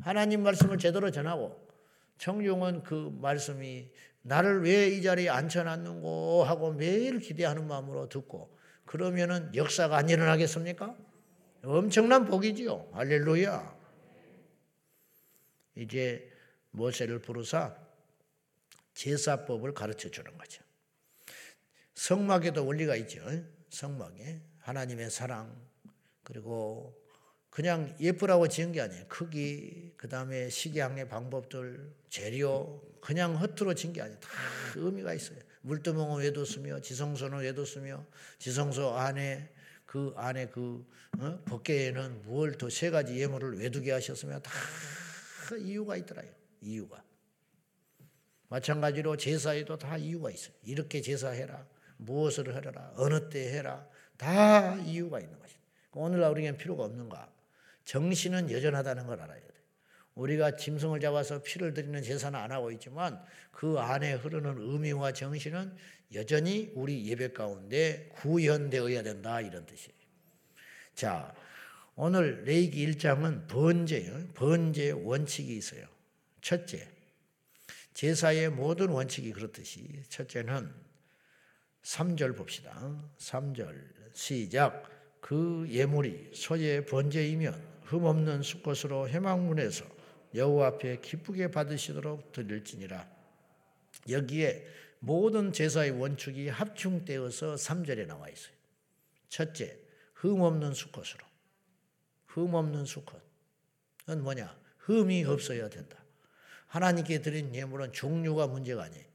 하나님 0.01 0.41
말씀을 0.43 0.77
제대로 0.77 1.11
전하고 1.11 1.70
청중은 2.21 2.83
그 2.83 3.09
말씀이 3.19 3.89
나를 4.21 4.63
왜 4.63 4.95
이 4.95 5.01
자리에 5.01 5.27
앉혀놨는고 5.29 6.43
하고 6.43 6.71
매일 6.71 7.17
기대하는 7.17 7.65
마음으로 7.65 8.09
듣고 8.09 8.55
그러면은 8.85 9.49
역사가 9.55 9.97
안 9.97 10.07
일어나겠습니까? 10.07 10.95
엄청난 11.63 12.25
복이지요. 12.25 12.91
할렐루야. 12.93 13.75
이제 15.77 16.31
모세를 16.69 17.19
부르사 17.19 17.75
제사법을 18.93 19.73
가르쳐 19.73 20.09
주는 20.09 20.37
거죠. 20.37 20.63
성막에도 21.95 22.63
원리가 22.63 22.95
있죠. 22.97 23.21
성막에 23.69 24.41
하나님의 24.59 25.09
사랑 25.09 25.59
그리고 26.23 27.00
그냥 27.51 27.93
예쁘라고 27.99 28.47
지은 28.47 28.71
게 28.71 28.81
아니에요. 28.81 29.05
크기, 29.09 29.93
그 29.97 30.07
다음에 30.07 30.49
시계항의 30.49 31.09
방법들, 31.09 31.93
재료, 32.09 32.81
그냥 33.01 33.35
허투루 33.35 33.75
지은 33.75 33.93
게 33.93 34.01
아니에요. 34.01 34.19
다 34.19 34.29
의미가 34.77 35.13
있어요. 35.13 35.37
물두멍은 35.61 36.21
왜 36.21 36.31
뒀으며, 36.31 36.79
지성소는 36.79 37.39
왜 37.39 37.53
뒀으며, 37.53 38.05
지성소 38.39 38.95
안에 38.95 39.53
그 39.85 40.13
안에 40.15 40.47
그 40.47 40.85
어? 41.19 41.37
법계에는 41.43 42.21
무엇 42.21 42.57
더세 42.57 42.89
가지 42.89 43.19
예물을 43.19 43.59
왜 43.59 43.69
두게 43.69 43.91
하셨으며 43.91 44.39
다 44.39 44.51
이유가 45.59 45.97
있더라요. 45.97 46.31
이유가. 46.61 47.03
마찬가지로 48.47 49.17
제사에도 49.17 49.77
다 49.77 49.97
이유가 49.97 50.31
있어요. 50.31 50.53
이렇게 50.63 51.01
제사해라. 51.01 51.67
무엇을 51.97 52.55
하라. 52.55 52.93
어느 52.95 53.29
때 53.29 53.51
해라. 53.51 53.85
다 54.15 54.77
이유가 54.77 55.19
있는 55.19 55.37
것입니다. 55.37 55.67
오늘날 55.91 56.31
우리에겐 56.31 56.57
필요가 56.57 56.85
없는가? 56.85 57.29
정신은 57.91 58.49
여전하다는 58.49 59.05
걸 59.05 59.19
알아야 59.19 59.37
돼. 59.37 59.47
우리가 60.15 60.55
짐승을 60.55 61.01
잡아서 61.01 61.43
피를 61.43 61.73
드리는 61.73 62.01
제사는 62.01 62.39
안 62.39 62.49
하고 62.53 62.71
있지만 62.71 63.21
그 63.51 63.79
안에 63.79 64.13
흐르는 64.13 64.55
의미와 64.59 65.11
정신은 65.11 65.75
여전히 66.13 66.71
우리 66.73 67.05
예배 67.09 67.33
가운데 67.33 68.09
구현되어야 68.15 69.03
된다 69.03 69.41
이런 69.41 69.65
뜻이에요. 69.65 69.93
자, 70.95 71.35
오늘 71.95 72.45
레이기 72.45 72.93
1장은 72.93 73.49
번제, 73.49 74.29
번제 74.35 74.91
원칙이 74.91 75.57
있어요. 75.57 75.85
첫째, 76.39 76.87
제사의 77.93 78.51
모든 78.51 78.87
원칙이 78.87 79.33
그렇듯이 79.33 80.01
첫째는 80.07 80.73
3절 81.83 82.37
봅시다. 82.37 82.71
3절 83.17 84.13
시작. 84.13 84.89
그 85.19 85.67
예물이 85.69 86.31
소의 86.33 86.85
번제이면 86.85 87.70
흠없는 87.91 88.41
수꽃으로 88.41 89.09
해망문에서 89.09 89.83
여호와 90.33 90.67
앞에 90.67 91.01
기쁘게 91.01 91.51
받으시도록 91.51 92.31
드릴지니라. 92.31 93.05
여기에 94.09 94.65
모든 94.99 95.51
제사의 95.51 95.91
원칙이 95.91 96.47
합충되어서 96.47 97.55
3절에 97.55 98.07
나와 98.07 98.29
있어요. 98.29 98.53
첫째, 99.27 99.77
흠없는 100.13 100.73
수컷으로. 100.73 101.25
흠없는 102.27 102.85
수컷은 102.85 104.23
뭐냐? 104.23 104.57
흠이 104.77 105.25
없어야 105.25 105.67
된다. 105.69 105.97
하나님께 106.67 107.21
드린 107.21 107.53
예물은 107.53 107.91
종류가 107.91 108.47
문제가 108.47 108.83
아니에요. 108.83 109.05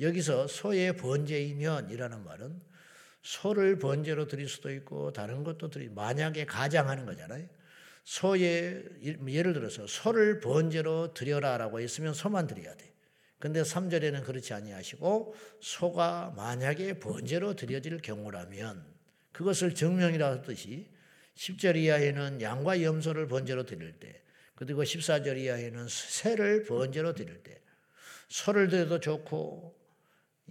여기서 0.00 0.46
소의 0.46 0.98
번제이면이라는 0.98 2.22
말은 2.22 2.60
소를 3.22 3.78
번제로 3.78 4.26
드릴 4.26 4.46
수도 4.46 4.70
있고 4.70 5.10
다른 5.12 5.42
것도 5.42 5.70
드리 5.70 5.88
만약에 5.88 6.44
가장하는 6.44 7.06
거잖아요. 7.06 7.59
소의 8.10 8.82
예를 9.28 9.52
들어서 9.52 9.86
소를 9.86 10.40
번제로 10.40 11.14
드려라라고 11.14 11.78
했으면 11.78 12.12
소만 12.12 12.48
드려야 12.48 12.74
돼. 12.74 12.92
근데 13.38 13.62
3절에는 13.62 14.24
그렇지 14.24 14.52
아니하시고 14.52 15.36
소가 15.60 16.34
만약에 16.36 16.98
번제로 16.98 17.54
드려질 17.54 17.98
경우라면 17.98 18.84
그것을 19.30 19.76
증명이라 19.76 20.28
하듯이 20.28 20.88
10절 21.36 21.76
이하에는 21.76 22.42
양과 22.42 22.82
염소를 22.82 23.28
번제로 23.28 23.64
드릴 23.64 23.92
때 23.92 24.20
그리고 24.56 24.82
14절 24.82 25.38
이하에는 25.38 25.86
새를 25.88 26.64
번제로 26.64 27.14
드릴 27.14 27.44
때 27.44 27.62
소를 28.28 28.66
드려도 28.66 28.98
좋고 28.98 29.78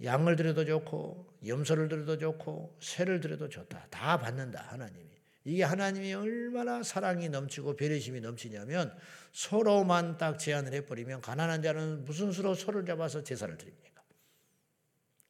양을 0.02 0.36
드려도 0.36 0.64
좋고 0.64 1.36
염소를 1.46 1.88
드려도 1.88 2.16
좋고 2.16 2.78
새를 2.80 3.20
드려도 3.20 3.50
좋다. 3.50 3.88
다 3.90 4.18
받는다 4.18 4.62
하나님이. 4.70 5.19
이게 5.44 5.62
하나님이 5.62 6.12
얼마나 6.14 6.82
사랑이 6.82 7.28
넘치고 7.28 7.76
배려심이 7.76 8.20
넘치냐면 8.20 8.94
소로만 9.32 10.18
딱 10.18 10.38
제한을 10.38 10.72
해버리면 10.74 11.22
가난한 11.22 11.62
자는 11.62 12.04
무슨 12.04 12.30
수로 12.32 12.54
소를 12.54 12.84
잡아서 12.84 13.22
제사를 13.22 13.56
드립니까? 13.56 14.02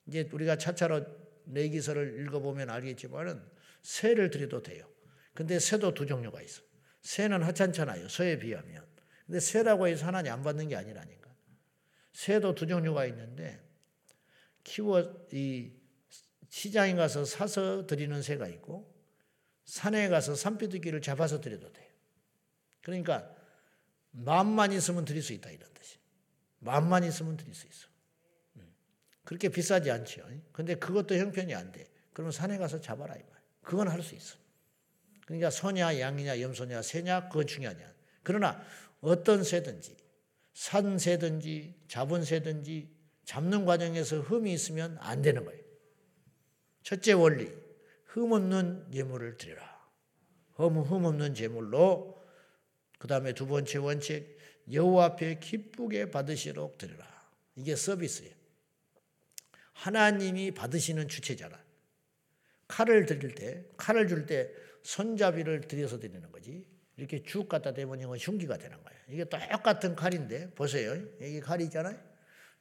이제 0.06 0.28
우리가 0.32 0.58
차차로 0.58 1.06
내기서를 1.44 2.20
읽어보면 2.22 2.70
알겠지만은 2.70 3.40
새를 3.82 4.30
드려도 4.30 4.62
돼요. 4.62 4.88
근데 5.34 5.58
새도 5.58 5.94
두 5.94 6.06
종류가 6.06 6.42
있어. 6.42 6.62
새는 7.02 7.42
하찮잖아요. 7.42 8.08
소에 8.08 8.38
비하면. 8.38 8.84
근데 9.26 9.38
새라고 9.38 9.86
해서 9.86 10.06
하나님 10.06 10.32
안 10.32 10.42
받는 10.42 10.68
게 10.68 10.76
아니라니까. 10.76 11.30
새도 12.12 12.54
두 12.56 12.66
종류가 12.66 13.06
있는데 13.06 13.60
키워 14.64 15.26
이 15.32 15.72
시장에 16.48 16.94
가서 16.94 17.24
사서 17.24 17.86
드리는 17.86 18.20
새가 18.20 18.48
있고 18.48 18.89
산에 19.70 20.08
가서 20.08 20.34
산비둘기를 20.34 21.00
잡아서 21.00 21.40
드려도 21.40 21.72
돼요. 21.72 21.88
그러니까 22.82 23.32
마음만 24.10 24.72
있으면 24.72 25.04
드릴 25.04 25.22
수 25.22 25.32
있다 25.32 25.48
이런 25.50 25.72
뜻이. 25.72 25.96
마음만 26.58 27.04
있으면 27.04 27.36
드릴 27.36 27.54
수 27.54 27.68
있어. 27.68 27.86
음. 28.56 28.68
그렇게 29.24 29.48
비싸지 29.48 29.92
않죠. 29.92 30.28
근데 30.50 30.74
그것도 30.74 31.14
형편이 31.14 31.54
안 31.54 31.70
돼. 31.70 31.86
그러면 32.12 32.32
산에 32.32 32.58
가서 32.58 32.80
잡아라 32.80 33.14
이 33.14 33.22
말. 33.22 33.40
그건 33.62 33.86
할 33.86 34.02
수 34.02 34.16
있어. 34.16 34.36
그러니까 35.24 35.50
소냐 35.50 36.00
양이냐 36.00 36.40
염소냐 36.40 36.82
새냐 36.82 37.28
그건 37.28 37.46
중요하냐. 37.46 37.94
그러나 38.24 38.60
어떤 39.00 39.45
새든지 39.45 39.97
산 40.52 40.99
새든지 40.99 41.76
잡은 41.86 42.25
새든지 42.25 42.90
잡는 43.25 43.64
과정에서 43.66 44.18
흠이 44.18 44.52
있으면 44.52 44.99
안 44.99 45.23
되는 45.23 45.45
거예요. 45.45 45.62
첫째 46.82 47.12
원리 47.12 47.70
흠없는 48.12 48.88
예물을 48.92 49.36
드리라. 49.36 49.80
흠, 50.54 50.78
흠없는 50.78 51.34
제물로 51.34 52.20
그 52.99 53.06
다음에 53.06 53.32
두 53.32 53.46
번째 53.46 53.78
원칙 53.78 54.38
여호와 54.70 55.04
앞에 55.06 55.38
기쁘게 55.38 56.10
받으시도록 56.10 56.78
드리라. 56.78 57.08
이게 57.54 57.76
서비스예요. 57.76 58.34
하나님이 59.73 60.52
받으시는 60.52 61.08
주체잖아. 61.08 61.58
칼을 62.68 63.06
드릴 63.06 63.34
때, 63.34 63.64
칼을 63.76 64.06
줄 64.08 64.26
때 64.26 64.50
손잡이를 64.82 65.62
들여서 65.62 65.99
드리는 65.99 66.30
거지. 66.30 66.66
이렇게 66.96 67.23
쭉 67.23 67.49
갖다 67.49 67.73
대면 67.73 68.00
이건 68.00 68.18
흉기가 68.18 68.58
되는 68.58 68.82
거예요. 68.82 69.00
이게 69.08 69.25
똑같은 69.25 69.94
칼인데 69.94 70.50
보세요. 70.50 70.92
여기 71.20 71.40
칼이 71.40 71.64
있잖아요. 71.64 71.99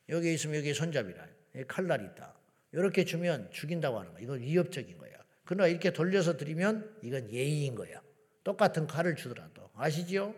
여기 0.09 0.33
있으면 0.33 0.57
여기 0.57 0.73
손잡이라. 0.73 1.27
칼날이 1.67 2.05
있다. 2.05 2.37
이렇게 2.71 3.03
주면 3.03 3.49
죽인다고 3.51 3.99
하는 3.99 4.11
거야. 4.13 4.21
이건 4.21 4.39
위협적인 4.39 4.97
거야. 4.97 5.08
그러나 5.49 5.65
이렇게 5.65 5.91
돌려서 5.91 6.37
드리면 6.37 6.99
이건 7.01 7.31
예의인 7.31 7.73
거야. 7.73 8.03
똑같은 8.43 8.85
칼을 8.85 9.15
주더라도. 9.15 9.71
아시죠? 9.73 10.35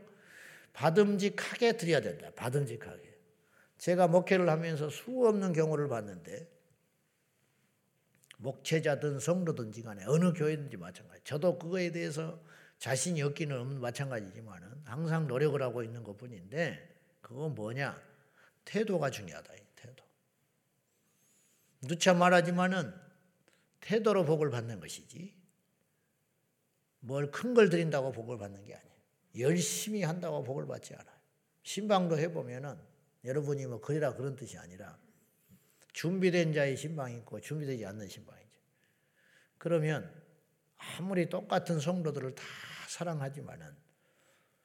받음직하게 0.71 1.76
드려야 1.76 2.00
된다. 2.00 2.32
받음직하게. 2.34 3.19
제가 3.78 4.08
목회를 4.08 4.50
하면서 4.50 4.89
수 4.89 5.28
없는 5.28 5.52
경우를 5.52 5.89
봤는데 5.89 6.50
목회자든 8.38 9.19
성도든지 9.19 9.82
간에 9.82 10.06
어느 10.08 10.32
교회든지 10.32 10.78
마찬가지. 10.78 11.21
저도 11.26 11.60
그거에 11.60 11.91
대해서 11.91 12.41
자신이 12.78 13.21
없기는 13.21 13.60
없는 13.60 13.82
마찬가지지만은 13.82 14.69
항상 14.86 15.28
노력을 15.28 15.62
하고 15.62 15.84
있는 15.84 16.04
것 16.04 16.17
뿐인데 16.17 16.88
그건 17.19 17.54
뭐냐? 17.54 18.02
태도가 18.63 19.10
중요하다. 19.10 19.56
태도. 19.76 20.06
누차 21.82 22.13
말하지만은 22.13 23.11
태도로 23.82 24.26
복을 24.26 24.50
받는 24.50 24.80
것이지 24.80 25.36
뭘 27.02 27.32
큰 27.32 27.54
걸 27.54 27.70
드린다고 27.70 28.12
복을 28.12 28.38
받는 28.38 28.63
게 28.65 28.76
아니에요. 28.76 28.91
열심히 29.39 30.04
한다고 30.04 30.44
복을 30.44 30.67
받지 30.67 30.94
않아요. 30.94 31.15
신방도 31.63 32.17
해보면은 32.17 32.78
여러분이 33.24 33.65
뭐 33.65 33.80
그리라 33.82 34.13
그런 34.13 34.36
뜻이 34.36 34.58
아니라 34.58 34.98
준비된 35.94 36.54
자의 36.54 36.78
신방이 36.78 37.17
있고 37.17 37.39
준비되지 37.39 37.86
않는 37.86 38.08
신방이죠. 38.08 38.60
그러면 39.58 40.12
아무리 40.78 41.30
똑같은 41.30 41.80
성도들을 41.80 42.36
다 42.36 42.44
사랑하지만은 42.89 43.76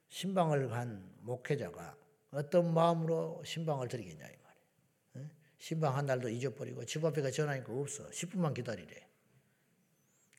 신방을 0.08 0.68
간 0.68 1.10
목회자가 1.20 1.96
어떤 2.30 2.72
마음으로 2.72 3.42
신방을 3.44 3.88
드리겠냐 3.88 4.26
이 4.26 4.36
말이에요. 4.36 5.30
신방 5.58 5.96
한 5.96 6.06
달도 6.06 6.28
잊어버리고 6.28 6.84
집 6.84 7.04
앞에가 7.04 7.30
전화니까 7.30 7.72
없어. 7.72 8.08
10분만 8.10 8.54
기다리래. 8.54 9.05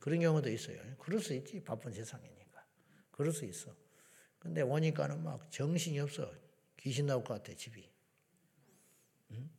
그런 0.08 0.22
경우도 0.22 0.50
있어요. 0.50 0.80
그럴 1.00 1.20
수 1.20 1.34
있지. 1.34 1.62
바쁜 1.62 1.92
세상이니까. 1.92 2.66
그럴 3.12 3.34
수 3.34 3.44
있어. 3.44 3.76
근데 4.40 4.62
오니까는 4.62 5.22
막 5.22 5.52
정신이 5.52 6.00
없어. 6.00 6.32
귀신 6.78 7.08
나올 7.08 7.26
것 7.26 7.34
같아, 7.34 7.54
집이. 7.54 7.92
응? 9.32 9.50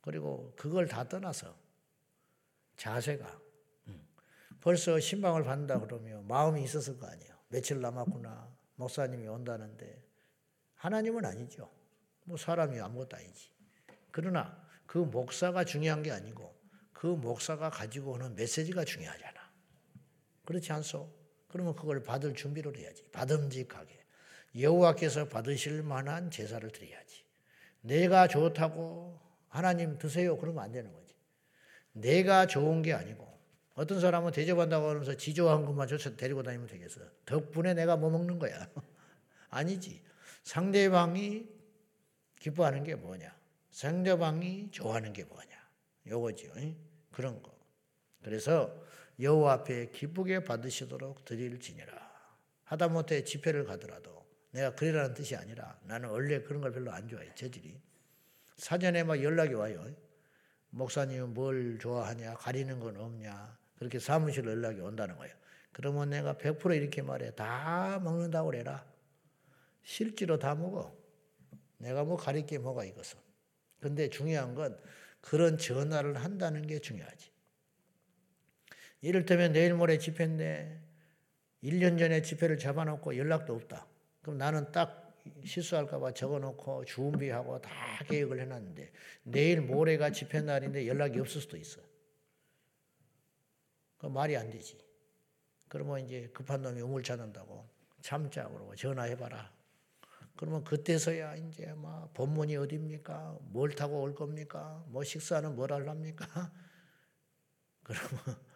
그리고 0.00 0.52
그걸 0.56 0.88
다 0.88 1.08
떠나서 1.08 1.56
자세가 2.78 3.40
응. 3.86 4.04
벌써 4.60 4.98
신방을 4.98 5.44
받는다 5.44 5.78
그러면 5.78 6.26
마음이 6.26 6.64
있었을 6.64 6.98
거 6.98 7.06
아니에요. 7.06 7.32
며칠 7.46 7.80
남았구나. 7.80 8.52
목사님이 8.74 9.28
온다는데 9.28 10.02
하나님은 10.74 11.24
아니죠. 11.24 11.70
뭐 12.24 12.36
사람이 12.36 12.80
아무것도 12.80 13.16
아니지. 13.16 13.52
그러나 14.10 14.68
그 14.84 14.98
목사가 14.98 15.62
중요한 15.62 16.02
게 16.02 16.10
아니고 16.10 16.60
그 16.92 17.06
목사가 17.06 17.70
가지고 17.70 18.14
오는 18.14 18.34
메시지가 18.34 18.84
중요하잖아. 18.84 19.39
그렇지 20.44 20.72
않소? 20.72 21.08
그러면 21.48 21.74
그걸 21.74 22.02
받을 22.02 22.34
준비를 22.34 22.76
해야지. 22.76 23.04
받음직하게. 23.12 23.98
여호와께서 24.58 25.28
받으실 25.28 25.82
만한 25.82 26.30
제사를 26.30 26.68
드려야지. 26.70 27.24
내가 27.82 28.28
좋다고 28.28 29.18
하나님 29.48 29.98
드세요. 29.98 30.36
그러면 30.36 30.64
안 30.64 30.72
되는 30.72 30.92
거지. 30.92 31.14
내가 31.92 32.46
좋은 32.46 32.82
게 32.82 32.92
아니고 32.92 33.28
어떤 33.74 34.00
사람은 34.00 34.32
대접한다고 34.32 34.88
하면서 34.88 35.16
지조한 35.16 35.64
것만 35.64 35.88
쫓아 35.88 36.14
데리고 36.16 36.42
다니면 36.42 36.66
되겠어. 36.66 37.00
덕분에 37.24 37.74
내가 37.74 37.96
뭐 37.96 38.10
먹는 38.10 38.38
거야. 38.38 38.68
아니지. 39.50 40.02
상대방이 40.42 41.48
기뻐하는 42.38 42.84
게 42.84 42.94
뭐냐. 42.94 43.34
상대방이 43.70 44.70
좋아하는 44.70 45.12
게 45.12 45.24
뭐냐. 45.24 45.50
요거죠. 46.06 46.52
그런 47.10 47.42
거. 47.42 47.54
그래서 48.22 48.74
여호와 49.20 49.52
앞에 49.54 49.90
기쁘게 49.90 50.44
받으시도록 50.44 51.24
드릴지니라. 51.24 52.10
하다못해 52.64 53.24
집회를 53.24 53.64
가더라도 53.64 54.24
내가 54.52 54.74
그러라는 54.74 55.14
뜻이 55.14 55.36
아니라 55.36 55.78
나는 55.84 56.08
원래 56.08 56.42
그런 56.42 56.60
걸 56.60 56.72
별로 56.72 56.92
안 56.92 57.08
좋아해. 57.08 57.34
재질이. 57.34 57.80
사전에 58.56 59.02
막 59.04 59.22
연락이 59.22 59.54
와요. 59.54 59.84
목사님은 60.70 61.34
뭘 61.34 61.78
좋아하냐? 61.78 62.34
가리는 62.34 62.78
건 62.78 62.96
없냐? 62.96 63.58
그렇게 63.76 63.98
사무실로 63.98 64.50
연락이 64.52 64.80
온다는 64.80 65.16
거예요. 65.16 65.34
그러면 65.72 66.10
내가 66.10 66.34
100% 66.34 66.76
이렇게 66.76 67.02
말해. 67.02 67.34
다 67.34 67.98
먹는다고 68.02 68.50
그래라. 68.50 68.84
실제로 69.82 70.38
다 70.38 70.54
먹어. 70.54 70.96
내가 71.78 72.04
뭐 72.04 72.16
가릴 72.16 72.46
게 72.46 72.58
뭐가 72.58 72.84
이것은. 72.84 73.18
근데 73.80 74.08
중요한 74.10 74.54
건 74.54 74.78
그런 75.20 75.56
전화를 75.56 76.16
한다는 76.16 76.66
게 76.66 76.78
중요하지. 76.78 77.29
이를테면 79.02 79.52
내일 79.52 79.74
모레 79.74 79.98
집회인데 79.98 80.80
1년 81.62 81.98
전에 81.98 82.22
집회를 82.22 82.58
잡아놓고 82.58 83.16
연락도 83.16 83.54
없다. 83.54 83.86
그럼 84.22 84.38
나는 84.38 84.70
딱 84.72 85.14
실수할까봐 85.44 86.12
적어놓고 86.12 86.84
준비하고 86.84 87.60
다 87.60 87.70
계획을 88.08 88.40
해놨는데 88.40 88.92
내일 89.24 89.60
모레가 89.60 90.10
집회 90.10 90.40
날인데 90.40 90.86
연락이 90.86 91.18
없을 91.18 91.40
수도 91.40 91.56
있어. 91.56 91.80
그 93.98 94.06
말이 94.06 94.36
안 94.36 94.50
되지. 94.50 94.78
그러면 95.68 96.00
이제 96.00 96.28
급한 96.32 96.62
놈이 96.62 96.80
우물 96.80 97.02
찾는다고 97.02 97.68
참자 98.00 98.48
그러고 98.48 98.74
전화해봐라. 98.74 99.52
그러면 100.36 100.64
그때서야 100.64 101.36
이제 101.36 101.66
막 101.74 102.12
본문이 102.14 102.56
어디입니까? 102.56 103.38
뭘 103.42 103.74
타고 103.74 104.00
올 104.00 104.14
겁니까? 104.14 104.82
뭐 104.88 105.04
식사는 105.04 105.54
뭘 105.54 105.70
할랍니까? 105.70 106.26
그러면 107.84 108.49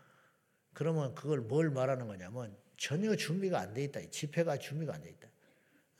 그러면 0.74 1.14
그걸 1.14 1.40
뭘 1.40 1.70
말하는 1.70 2.06
거냐면 2.06 2.56
전혀 2.76 3.14
준비가 3.16 3.60
안 3.60 3.72
돼 3.72 3.84
있다. 3.84 4.00
집회가 4.10 4.58
준비가 4.58 4.94
안 4.94 5.02
돼 5.02 5.10
있다. 5.10 5.28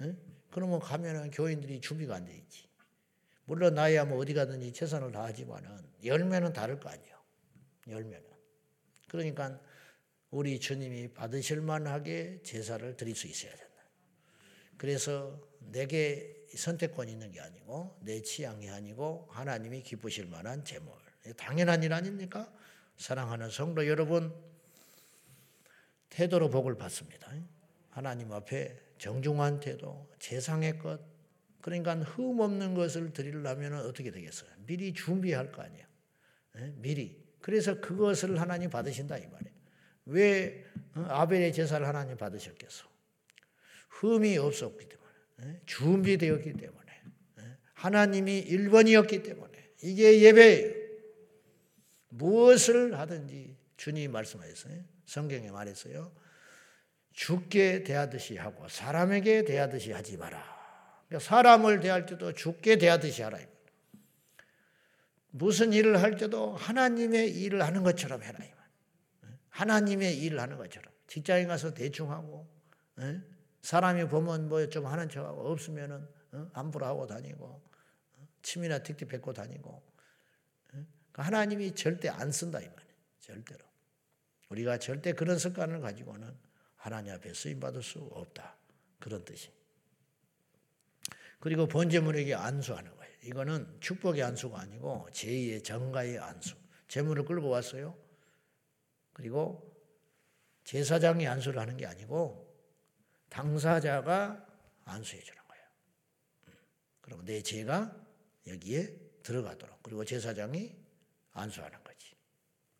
응? 0.02 0.18
그러면 0.50 0.80
가면은 0.80 1.30
교인들이 1.30 1.80
준비가 1.80 2.16
안 2.16 2.24
돼 2.24 2.36
있지. 2.36 2.68
물론 3.46 3.74
나야 3.74 4.04
뭐 4.04 4.18
어디 4.18 4.34
가든지 4.34 4.72
최선을 4.72 5.12
다하지만은 5.12 5.70
열매는 6.04 6.52
다를 6.52 6.78
거 6.80 6.88
아니에요. 6.88 7.16
열매는. 7.88 8.24
그러니까 9.08 9.60
우리 10.30 10.58
주님이 10.58 11.12
받으실 11.12 11.60
만하게 11.60 12.40
제사를 12.42 12.96
드릴 12.96 13.14
수 13.14 13.26
있어야 13.28 13.52
된다. 13.52 13.74
그래서 14.76 15.40
내게 15.60 16.46
선택권이 16.56 17.12
있는 17.12 17.30
게 17.30 17.40
아니고 17.40 17.98
내 18.02 18.22
취향이 18.22 18.68
아니고 18.70 19.28
하나님이 19.30 19.82
기쁘실 19.82 20.26
만한 20.26 20.64
제물. 20.64 20.92
당연한 21.36 21.82
일 21.82 21.92
아닙니까? 21.92 22.52
사랑하는 22.96 23.50
성도 23.50 23.86
여러분, 23.86 24.34
태도로 26.14 26.48
복을 26.48 26.76
받습니다. 26.76 27.32
하나님 27.90 28.32
앞에 28.32 28.78
정중한 28.98 29.60
태도, 29.60 30.08
재상의 30.20 30.78
것, 30.78 31.00
그러니까 31.60 31.94
흠 31.96 32.40
없는 32.40 32.74
것을 32.74 33.12
드리려면 33.12 33.74
어떻게 33.74 34.10
되겠어요? 34.10 34.50
미리 34.66 34.92
준비할 34.92 35.50
거 35.50 35.62
아니에요. 35.62 35.86
미리. 36.76 37.20
그래서 37.40 37.80
그것을 37.80 38.40
하나님 38.40 38.70
받으신다 38.70 39.18
이 39.18 39.26
말이에요. 39.26 39.54
왜 40.06 40.64
어, 40.94 41.00
아벨의 41.08 41.52
제사를 41.52 41.86
하나님 41.86 42.16
받으셨겠어? 42.16 42.84
흠이 43.88 44.38
없었기 44.38 44.88
때문에, 44.88 45.60
준비되었기 45.66 46.52
때문에, 46.52 47.02
하나님이 47.74 48.44
1번이었기 48.44 49.24
때문에, 49.24 49.70
이게 49.82 50.20
예배예요. 50.22 50.84
무엇을 52.10 52.98
하든지 52.98 53.56
주님이 53.76 54.08
말씀하셨어요. 54.08 54.93
성경에 55.06 55.50
말했어요. 55.50 56.12
죽게 57.12 57.84
대하듯이 57.84 58.36
하고 58.36 58.68
사람에게 58.68 59.44
대하듯이 59.44 59.92
하지 59.92 60.16
마라. 60.16 60.42
그러니까 61.08 61.28
사람을 61.28 61.80
대할 61.80 62.06
때도 62.06 62.32
죽게 62.32 62.78
대하듯이 62.78 63.22
하라. 63.22 63.38
무슨 65.30 65.72
일을 65.72 66.02
할 66.02 66.16
때도 66.16 66.54
하나님의 66.56 67.30
일을 67.40 67.62
하는 67.62 67.82
것처럼 67.82 68.22
해라. 68.22 68.38
하나님의 69.48 70.18
일을 70.18 70.40
하는 70.40 70.56
것처럼. 70.56 70.92
직장에 71.06 71.46
가서 71.46 71.74
대충 71.74 72.10
하고, 72.10 72.48
사람이 73.62 74.08
보면 74.08 74.48
뭐 74.48 74.68
좀 74.68 74.86
하는 74.86 75.08
척하고, 75.08 75.48
없으면은 75.50 76.08
안부를 76.52 76.86
하고 76.86 77.06
다니고, 77.06 77.62
침이나 78.42 78.80
틱틱 78.80 79.08
뱉고 79.08 79.32
다니고. 79.32 79.82
그러니까 80.68 81.22
하나님이 81.22 81.74
절대 81.74 82.08
안 82.08 82.32
쓴다 82.32 82.60
이 82.60 82.68
말이에요. 82.68 82.94
절대로. 83.20 83.64
우리가 84.48 84.78
절대 84.78 85.12
그런 85.12 85.38
습관을 85.38 85.80
가지고는 85.80 86.34
하나님 86.76 87.14
앞에 87.14 87.32
쓰임 87.32 87.60
받을 87.60 87.82
수 87.82 88.00
없다. 88.12 88.56
그런 88.98 89.24
뜻이. 89.24 89.50
그리고 91.40 91.66
번제물에게 91.66 92.34
안수하는 92.34 92.94
거예요. 92.96 93.14
이거는 93.22 93.80
축복의 93.80 94.22
안수가 94.22 94.60
아니고 94.60 95.08
제2의 95.12 95.64
정가의 95.64 96.18
안수. 96.18 96.56
제물을 96.88 97.24
끌고 97.24 97.48
왔어요. 97.48 97.96
그리고 99.12 99.72
제사장이 100.64 101.26
안수를 101.26 101.60
하는 101.60 101.76
게 101.76 101.86
아니고 101.86 102.54
당사자가 103.28 104.46
안수해 104.84 105.22
주는 105.22 105.42
거예요. 105.48 105.64
그럼 107.00 107.24
내 107.24 107.42
죄가 107.42 107.94
여기에 108.46 108.94
들어가도록 109.22 109.82
그리고 109.82 110.04
제사장이 110.04 110.74
안수하는. 111.32 111.83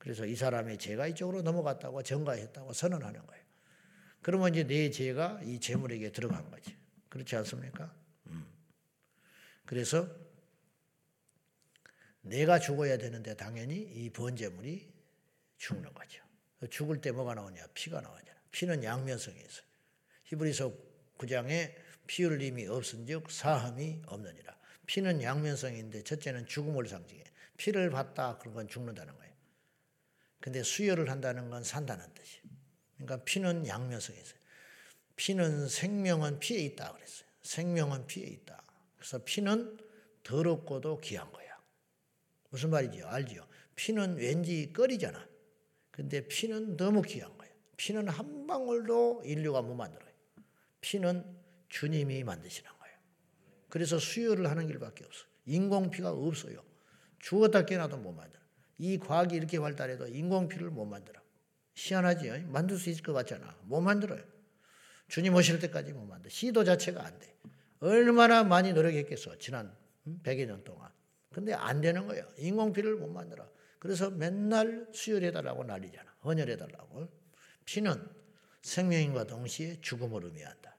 그래서 0.04 0.26
이 0.26 0.36
사람의 0.36 0.76
죄가 0.76 1.06
이쪽으로 1.08 1.40
넘어갔다고 1.40 2.02
정가했다고 2.02 2.74
선언하는 2.74 3.26
거예요. 3.26 3.42
그러면 4.20 4.50
이제 4.50 4.64
내 4.64 4.90
죄가 4.90 5.40
이 5.44 5.58
재물에게 5.58 6.12
들어간 6.12 6.50
거지. 6.50 6.76
그렇지 7.08 7.34
않습니까? 7.36 7.90
음. 8.26 8.46
그래서 9.64 10.06
내가 12.20 12.58
죽어야 12.58 12.98
되는데 12.98 13.34
당연히 13.34 13.76
이 13.76 14.10
번제물이 14.10 14.92
죽는 15.56 15.94
거죠. 15.94 16.22
죽을 16.68 17.00
때 17.00 17.10
뭐가 17.10 17.34
나오냐? 17.34 17.66
피가 17.72 18.02
나오잖아. 18.02 18.38
피는 18.50 18.84
양면성이 18.84 19.38
있어요. 19.38 19.64
히브리서 20.24 20.70
9장에 21.16 21.74
피 22.06 22.24
흘림이 22.24 22.66
없은즉 22.66 23.30
사함이 23.30 24.02
없느니라. 24.06 24.54
피는 24.86 25.22
양면성인데 25.22 26.02
첫째는 26.02 26.46
죽음을 26.46 26.86
상징해. 26.88 27.24
피를 27.56 27.88
받다 27.88 28.36
그런 28.36 28.52
건 28.54 28.68
죽는다는 28.68 29.14
거예요. 29.16 29.23
근데 30.44 30.62
수혈을 30.62 31.08
한다는 31.08 31.48
건 31.48 31.64
산다는 31.64 32.04
뜻이에요. 32.12 32.42
그러니까 32.96 33.24
피는 33.24 33.64
있어요. 34.12 34.38
피는 35.16 35.68
생명은 35.68 36.38
피에 36.38 36.58
있다 36.58 36.92
그랬어요. 36.92 37.26
생명은 37.40 38.06
피에 38.06 38.26
있다. 38.26 38.62
그래서 38.98 39.24
피는 39.24 39.78
더럽고도 40.22 41.00
귀한 41.00 41.32
거야. 41.32 41.58
무슨 42.50 42.68
말이죠? 42.68 43.06
알죠? 43.06 43.48
피는 43.74 44.16
왠지 44.16 44.70
끓이잖아. 44.70 45.26
근데 45.90 46.28
피는 46.28 46.76
너무 46.76 47.00
귀한 47.00 47.34
거예요. 47.38 47.54
피는 47.78 48.08
한 48.08 48.46
방울도 48.46 49.22
인류가 49.24 49.62
못 49.62 49.74
만들어요. 49.74 50.12
피는 50.82 51.24
주님이 51.70 52.22
만드시는 52.22 52.70
거예요. 52.70 52.98
그래서 53.70 53.98
수혈을 53.98 54.50
하는 54.50 54.66
길밖에 54.66 55.06
없어요. 55.06 55.26
인공피가 55.46 56.10
없어요. 56.10 56.62
죽었다 57.20 57.64
깨나도 57.64 57.96
못 57.96 58.12
만들어. 58.12 58.43
이 58.78 58.98
과학이 58.98 59.34
이렇게 59.36 59.58
발달해도 59.60 60.08
인공피를 60.08 60.70
못 60.70 60.84
만들어. 60.84 61.20
희한하지? 61.74 62.46
만들 62.48 62.76
수 62.78 62.90
있을 62.90 63.02
것 63.02 63.12
같잖아. 63.12 63.56
못 63.62 63.80
만들어요. 63.80 64.22
주님 65.08 65.34
오실 65.34 65.58
때까지 65.60 65.92
못 65.92 66.04
만들어. 66.04 66.30
시도 66.30 66.64
자체가 66.64 67.04
안 67.04 67.18
돼. 67.18 67.34
얼마나 67.80 68.44
많이 68.44 68.72
노력했겠어. 68.72 69.38
지난 69.38 69.76
100여 70.22 70.46
년 70.46 70.64
동안. 70.64 70.90
근데 71.32 71.52
안 71.52 71.80
되는 71.80 72.06
거예요. 72.06 72.26
인공피를 72.38 72.96
못 72.96 73.08
만들어. 73.08 73.48
그래서 73.78 74.10
맨날 74.10 74.88
수혈해달라고 74.92 75.64
난리잖아. 75.64 76.14
헌혈해달라고. 76.24 77.08
피는 77.64 78.08
생명인과 78.62 79.24
동시에 79.24 79.80
죽음을 79.80 80.24
의미한다. 80.24 80.76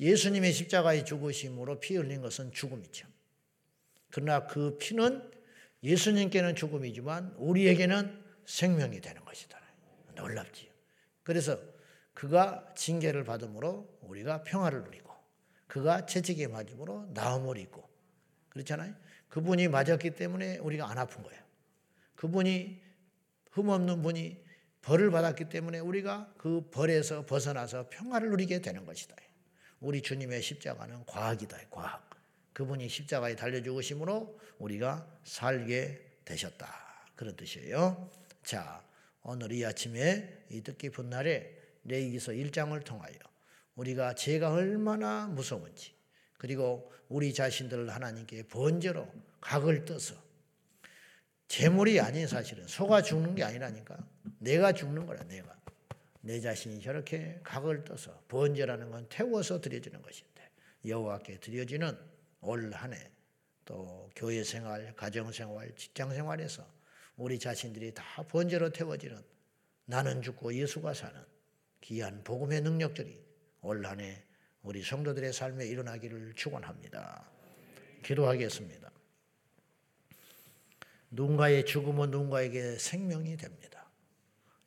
예수님의 0.00 0.52
십자가의 0.52 1.04
죽으심으로 1.04 1.80
피 1.80 1.96
흘린 1.96 2.22
것은 2.22 2.52
죽음이죠. 2.52 3.06
그러나 4.10 4.46
그 4.46 4.78
피는 4.78 5.30
예수님께는 5.84 6.56
죽음이지만 6.56 7.34
우리에게는 7.36 8.24
생명이 8.46 9.00
되는 9.00 9.24
것이다. 9.24 9.60
놀랍지요. 10.16 10.70
그래서 11.22 11.58
그가 12.14 12.72
징계를 12.74 13.24
받음으로 13.24 13.98
우리가 14.02 14.44
평화를 14.44 14.82
누리고 14.84 15.12
그가 15.66 16.06
채찍에 16.06 16.46
맞음으로 16.48 17.10
나음을 17.12 17.58
입고 17.58 17.88
그렇잖아요. 18.48 18.94
그분이 19.28 19.68
맞았기 19.68 20.14
때문에 20.14 20.58
우리가 20.58 20.88
안 20.88 20.98
아픈 20.98 21.22
거예요. 21.22 21.42
그분이 22.14 22.80
흠없는 23.50 24.02
분이 24.02 24.42
벌을 24.82 25.10
받았기 25.10 25.48
때문에 25.48 25.80
우리가 25.80 26.32
그 26.38 26.68
벌에서 26.70 27.26
벗어나서 27.26 27.88
평화를 27.88 28.30
누리게 28.30 28.60
되는 28.60 28.84
것이다. 28.84 29.16
우리 29.80 30.02
주님의 30.02 30.42
십자가는 30.42 31.04
과학이다. 31.06 31.58
과학. 31.70 32.08
그분이 32.54 32.88
십자가에 32.88 33.36
달려 33.36 33.62
죽으심으로 33.62 34.40
우리가 34.58 35.06
살게 35.24 36.18
되셨다. 36.24 36.72
그런 37.14 37.36
뜻이에요. 37.36 38.10
자, 38.42 38.82
오늘 39.22 39.52
이 39.52 39.64
아침에 39.64 40.46
이 40.50 40.62
뜻깊은 40.62 41.10
날에 41.10 41.54
레이기서 41.84 42.32
1장을 42.32 42.82
통하여 42.84 43.14
우리가 43.74 44.14
죄가 44.14 44.52
얼마나 44.52 45.26
무서운지 45.26 45.92
그리고 46.38 46.92
우리 47.08 47.34
자신들을 47.34 47.90
하나님께 47.90 48.44
번제로 48.44 49.10
각을 49.40 49.84
떠서 49.84 50.14
재물이 51.48 52.00
아닌 52.00 52.26
사실은 52.26 52.66
소가 52.66 53.02
죽는 53.02 53.34
게 53.34 53.44
아니라니까 53.44 53.98
내가 54.38 54.72
죽는 54.72 55.06
거라 55.06 55.24
내가 55.24 55.54
내 56.20 56.40
자신이 56.40 56.80
저렇게 56.80 57.40
각을 57.42 57.84
떠서 57.84 58.22
번제라는 58.28 58.90
건 58.90 59.06
태워서 59.08 59.60
드려지는 59.60 60.00
것인데 60.00 60.50
여호와께 60.86 61.40
드려지는 61.40 62.13
올 62.44 62.72
한 62.74 62.92
해 62.92 63.10
또 63.64 64.10
교회 64.14 64.44
생활, 64.44 64.94
가정 64.94 65.32
생활, 65.32 65.74
직장 65.74 66.12
생활에서 66.12 66.66
우리 67.16 67.38
자신들이 67.38 67.94
다 67.94 68.04
번제로 68.28 68.70
태워지는 68.70 69.22
나는 69.86 70.20
죽고 70.22 70.54
예수가 70.54 70.92
사는 70.94 71.18
귀한 71.80 72.22
복음의 72.24 72.60
능력들이 72.60 73.24
올 73.62 73.86
한 73.86 74.00
해 74.00 74.22
우리 74.62 74.82
성도들의 74.82 75.32
삶에 75.32 75.66
일어나기를 75.66 76.34
축원합니다. 76.34 77.30
기도하겠습니다. 78.02 78.90
누군가의 81.10 81.64
죽음은 81.64 82.10
누군가에게 82.10 82.78
생명이 82.78 83.36
됩니다. 83.36 83.88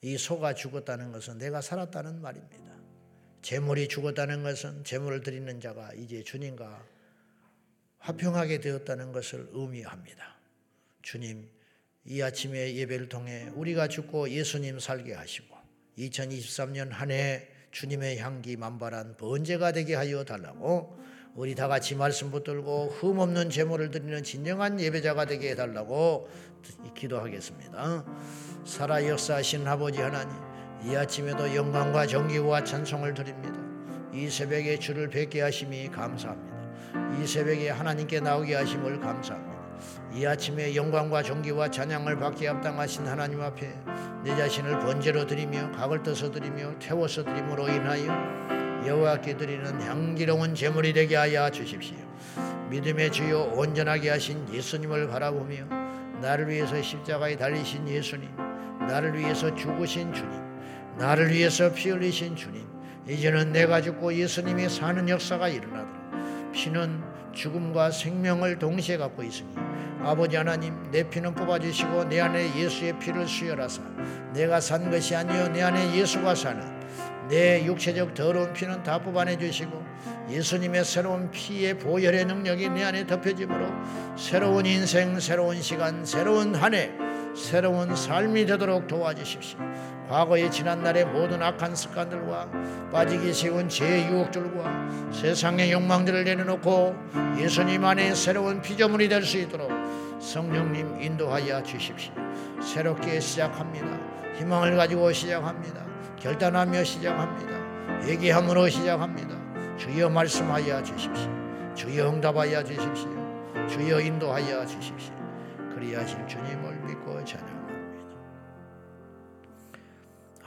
이 0.01 0.17
소가 0.17 0.53
죽었다는 0.53 1.11
것은 1.11 1.37
내가 1.37 1.61
살았다는 1.61 2.21
말입니다. 2.21 2.77
재물이 3.41 3.87
죽었다는 3.87 4.43
것은 4.43 4.83
재물을 4.83 5.21
드리는 5.21 5.59
자가 5.59 5.93
이제 5.93 6.23
주님과 6.23 6.96
화평하게 7.99 8.59
되었다는 8.59 9.11
것을 9.11 9.49
의미합니다. 9.51 10.37
주님, 11.01 11.49
이 12.05 12.21
아침에 12.21 12.75
예배를 12.75 13.09
통해 13.09 13.49
우리가 13.53 13.87
죽고 13.87 14.29
예수님 14.29 14.79
살게 14.79 15.13
하시고 15.13 15.55
2023년 15.97 16.89
한 16.91 17.11
해 17.11 17.47
주님의 17.71 18.17
향기 18.17 18.57
만발한 18.57 19.17
번제가 19.17 19.71
되게 19.71 19.93
하여 19.93 20.23
달라고 20.23 20.97
우리 21.35 21.53
다 21.53 21.67
같이 21.67 21.93
말씀 21.93 22.31
붙들고 22.31 22.87
흠 22.87 23.19
없는 23.19 23.51
제물을 23.51 23.91
드리는 23.91 24.23
진정한 24.23 24.79
예배자가 24.79 25.25
되게 25.25 25.51
해달라고 25.51 26.27
기도하겠습니다. 26.95 28.05
살아 28.65 29.05
역사하신 29.05 29.67
아버지 29.67 30.01
하나님, 30.01 30.35
이 30.85 30.95
아침에도 30.95 31.55
영광과 31.55 32.07
정기와 32.07 32.63
찬송을 32.63 33.13
드립니다. 33.13 33.59
이 34.11 34.27
새벽에 34.27 34.79
주를 34.79 35.09
뵙게 35.09 35.41
하심이 35.41 35.89
감사합니다. 35.89 36.46
이 37.19 37.27
새벽에 37.27 37.69
하나님께 37.69 38.19
나오게 38.19 38.55
하심을 38.55 38.99
감사합니다. 38.99 39.57
이 40.13 40.25
아침에 40.25 40.75
영광과 40.75 41.21
존귀와 41.21 41.69
찬양을 41.69 42.17
받게 42.17 42.47
합당하신 42.47 43.07
하나님 43.07 43.41
앞에 43.41 43.73
내 44.23 44.35
자신을 44.35 44.79
번제로 44.79 45.25
드리며 45.25 45.71
각을 45.71 46.03
떠서 46.03 46.31
드리며 46.31 46.79
태워서 46.79 47.23
드림으로 47.23 47.67
인하여 47.67 48.37
여호와께 48.85 49.37
드리는 49.37 49.81
향기로운 49.81 50.55
제물이 50.55 50.93
되게 50.93 51.15
하여 51.15 51.49
주십시오. 51.49 51.97
믿음의 52.69 53.11
주요 53.11 53.43
온전하게 53.43 54.09
하신 54.09 54.53
예수님을 54.53 55.07
바라보며 55.07 55.65
나를 56.21 56.49
위해서 56.49 56.81
십자가에 56.81 57.35
달리신 57.35 57.87
예수님, 57.87 58.29
나를 58.87 59.17
위해서 59.17 59.53
죽으신 59.53 60.13
주님, 60.13 60.31
나를 60.97 61.31
위해서 61.31 61.71
피 61.71 61.89
흘리신 61.89 62.35
주님, 62.35 62.65
이제는 63.07 63.51
내가 63.51 63.81
죽고 63.81 64.13
예수님이 64.13 64.67
사는 64.67 65.07
역사가 65.07 65.47
일어나도록 65.47 65.96
피는 66.57 67.03
죽음과 67.33 67.91
생명을 67.91 68.57
동시에 68.57 68.97
갖고 68.97 69.21
있으니 69.21 69.47
아버지 70.01 70.35
하나님 70.35 70.73
내 70.89 71.07
피는 71.07 71.35
뽑아주시고 71.35 72.05
내 72.05 72.19
안에 72.19 72.55
예수의 72.57 72.97
피를 72.97 73.27
수혈하사 73.27 73.83
내가 74.33 74.59
산 74.59 74.89
것이 74.89 75.15
아니요 75.15 75.49
내 75.49 75.61
안에 75.61 75.95
예수가 75.95 76.33
사는 76.33 76.77
내 77.29 77.63
육체적 77.63 78.15
더러운 78.15 78.53
피는 78.53 78.81
다 78.81 78.97
뽑아내 78.97 79.37
주시고 79.37 79.85
예수님의 80.29 80.83
새로운 80.83 81.29
피의 81.29 81.77
보혈의 81.77 82.25
능력이 82.25 82.69
내 82.69 82.83
안에 82.85 83.05
덮여지므로 83.05 83.67
새로운 84.17 84.65
인생, 84.65 85.19
새로운 85.19 85.61
시간, 85.61 86.05
새로운 86.05 86.55
한 86.55 86.73
해, 86.73 86.91
새로운 87.35 87.95
삶이 87.95 88.45
되도록 88.45 88.87
도와주십시오. 88.87 89.59
과거의 90.09 90.49
지난날의 90.49 91.05
모든 91.05 91.41
악한 91.43 91.75
습관들과 91.75 92.49
빠지기 92.91 93.33
쉬운 93.33 93.67
죄의 93.67 94.07
유혹들과 94.07 95.11
세상의 95.11 95.71
욕망들을 95.71 96.23
내려놓고 96.23 96.95
예수님 97.37 97.83
안에 97.83 98.15
새로운 98.15 98.61
피조물이 98.61 99.09
될 99.09 99.23
수 99.23 99.37
있도록 99.37 99.69
성령님 100.19 101.01
인도하여 101.01 101.61
주십시오. 101.63 102.13
새롭게 102.61 103.19
시작합니다. 103.19 103.87
희망을 104.37 104.75
가지고 104.77 105.11
시작합니다. 105.11 105.85
결단하며 106.19 106.83
시작합니다. 106.83 108.07
얘기함으로 108.07 108.69
시작합니다. 108.69 109.35
주여 109.77 110.09
말씀하여 110.09 110.81
주십시오. 110.83 111.29
주여 111.75 112.09
응답하여 112.09 112.63
주십시오. 112.63 113.09
주여 113.69 113.99
인도하여 114.01 114.65
주십시오. 114.65 115.13
그리하실 115.75 116.25
주님을 116.27 116.76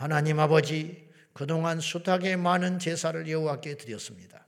하나님 0.01 0.41
아버지 0.41 1.11
그동안 1.35 1.79
숱하게 1.79 2.37
많은 2.37 2.79
제사를 2.79 3.29
여호와께 3.29 3.77
드렸습니다. 3.77 4.47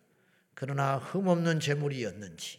그러나 0.55 0.97
흠없는 0.97 1.61
제물이었는지 1.61 2.59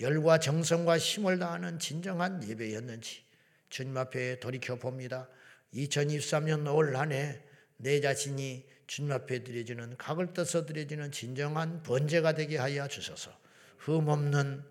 열과 0.00 0.40
정성과 0.40 0.98
힘을 0.98 1.38
다하는 1.38 1.78
진정한 1.78 2.42
예배였는지 2.42 3.22
주님 3.68 3.96
앞에 3.96 4.40
돌이켜 4.40 4.74
봅니다. 4.74 5.28
2023년 5.72 6.74
올 6.74 6.96
한해 6.96 7.40
내 7.76 8.00
자신이 8.00 8.66
주님 8.88 9.12
앞에 9.12 9.44
드려지는 9.44 9.96
각을 9.96 10.32
떠서 10.32 10.66
드려지는 10.66 11.12
진정한 11.12 11.84
번제가 11.84 12.34
되게 12.34 12.56
하여 12.56 12.88
주소서. 12.88 13.30
흠없는 13.78 14.64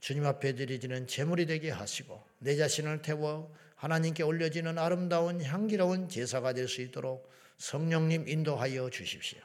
주님 0.00 0.26
앞에 0.26 0.56
드려지는 0.56 1.06
제물이 1.06 1.46
되게 1.46 1.70
하시고 1.70 2.20
내 2.40 2.56
자신을 2.56 3.02
태워 3.02 3.54
하나님께 3.80 4.22
올려지는 4.22 4.76
아름다운 4.76 5.42
향기로운 5.42 6.10
제사가 6.10 6.52
될 6.52 6.68
수 6.68 6.82
있도록 6.82 7.30
성령님 7.56 8.28
인도하여 8.28 8.90
주십시오. 8.90 9.38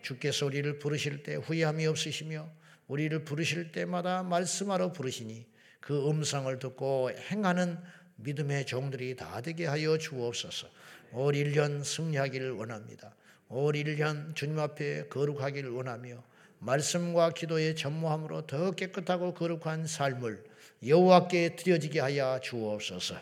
주께서 0.00 0.46
우리를 0.46 0.78
부르실 0.78 1.22
때 1.22 1.34
후회함이 1.34 1.86
없으시며 1.86 2.48
우리를 2.88 3.24
부르실 3.24 3.72
때마다 3.72 4.22
말씀하러 4.22 4.92
부르시니 4.92 5.46
그 5.80 6.08
음성을 6.08 6.58
듣고 6.58 7.10
행하는 7.30 7.78
믿음의 8.16 8.64
종들이 8.64 9.16
다 9.16 9.42
되게 9.42 9.66
하여 9.66 9.98
주옵소서. 9.98 10.66
올 11.12 11.34
1년 11.34 11.84
승리하기를 11.84 12.52
원합니다. 12.52 13.14
올 13.48 13.74
1년 13.74 14.34
주님 14.34 14.58
앞에 14.60 15.08
거룩하기를 15.08 15.70
원하며 15.70 16.24
말씀과 16.58 17.32
기도의 17.32 17.76
전무함으로 17.76 18.46
더 18.46 18.70
깨끗하고 18.70 19.34
거룩한 19.34 19.86
삶을 19.86 20.42
여호와께 20.86 21.56
드려지게 21.56 22.00
하여 22.00 22.40
주옵소서. 22.42 23.16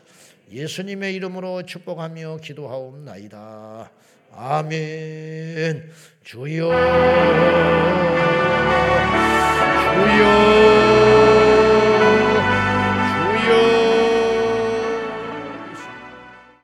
예수님의 0.53 1.15
이름으로 1.15 1.62
축복하며 1.62 2.38
기도하옵나이다. 2.43 3.91
아멘. 4.35 5.91
주여. 6.23 6.69
주여. 9.95 10.72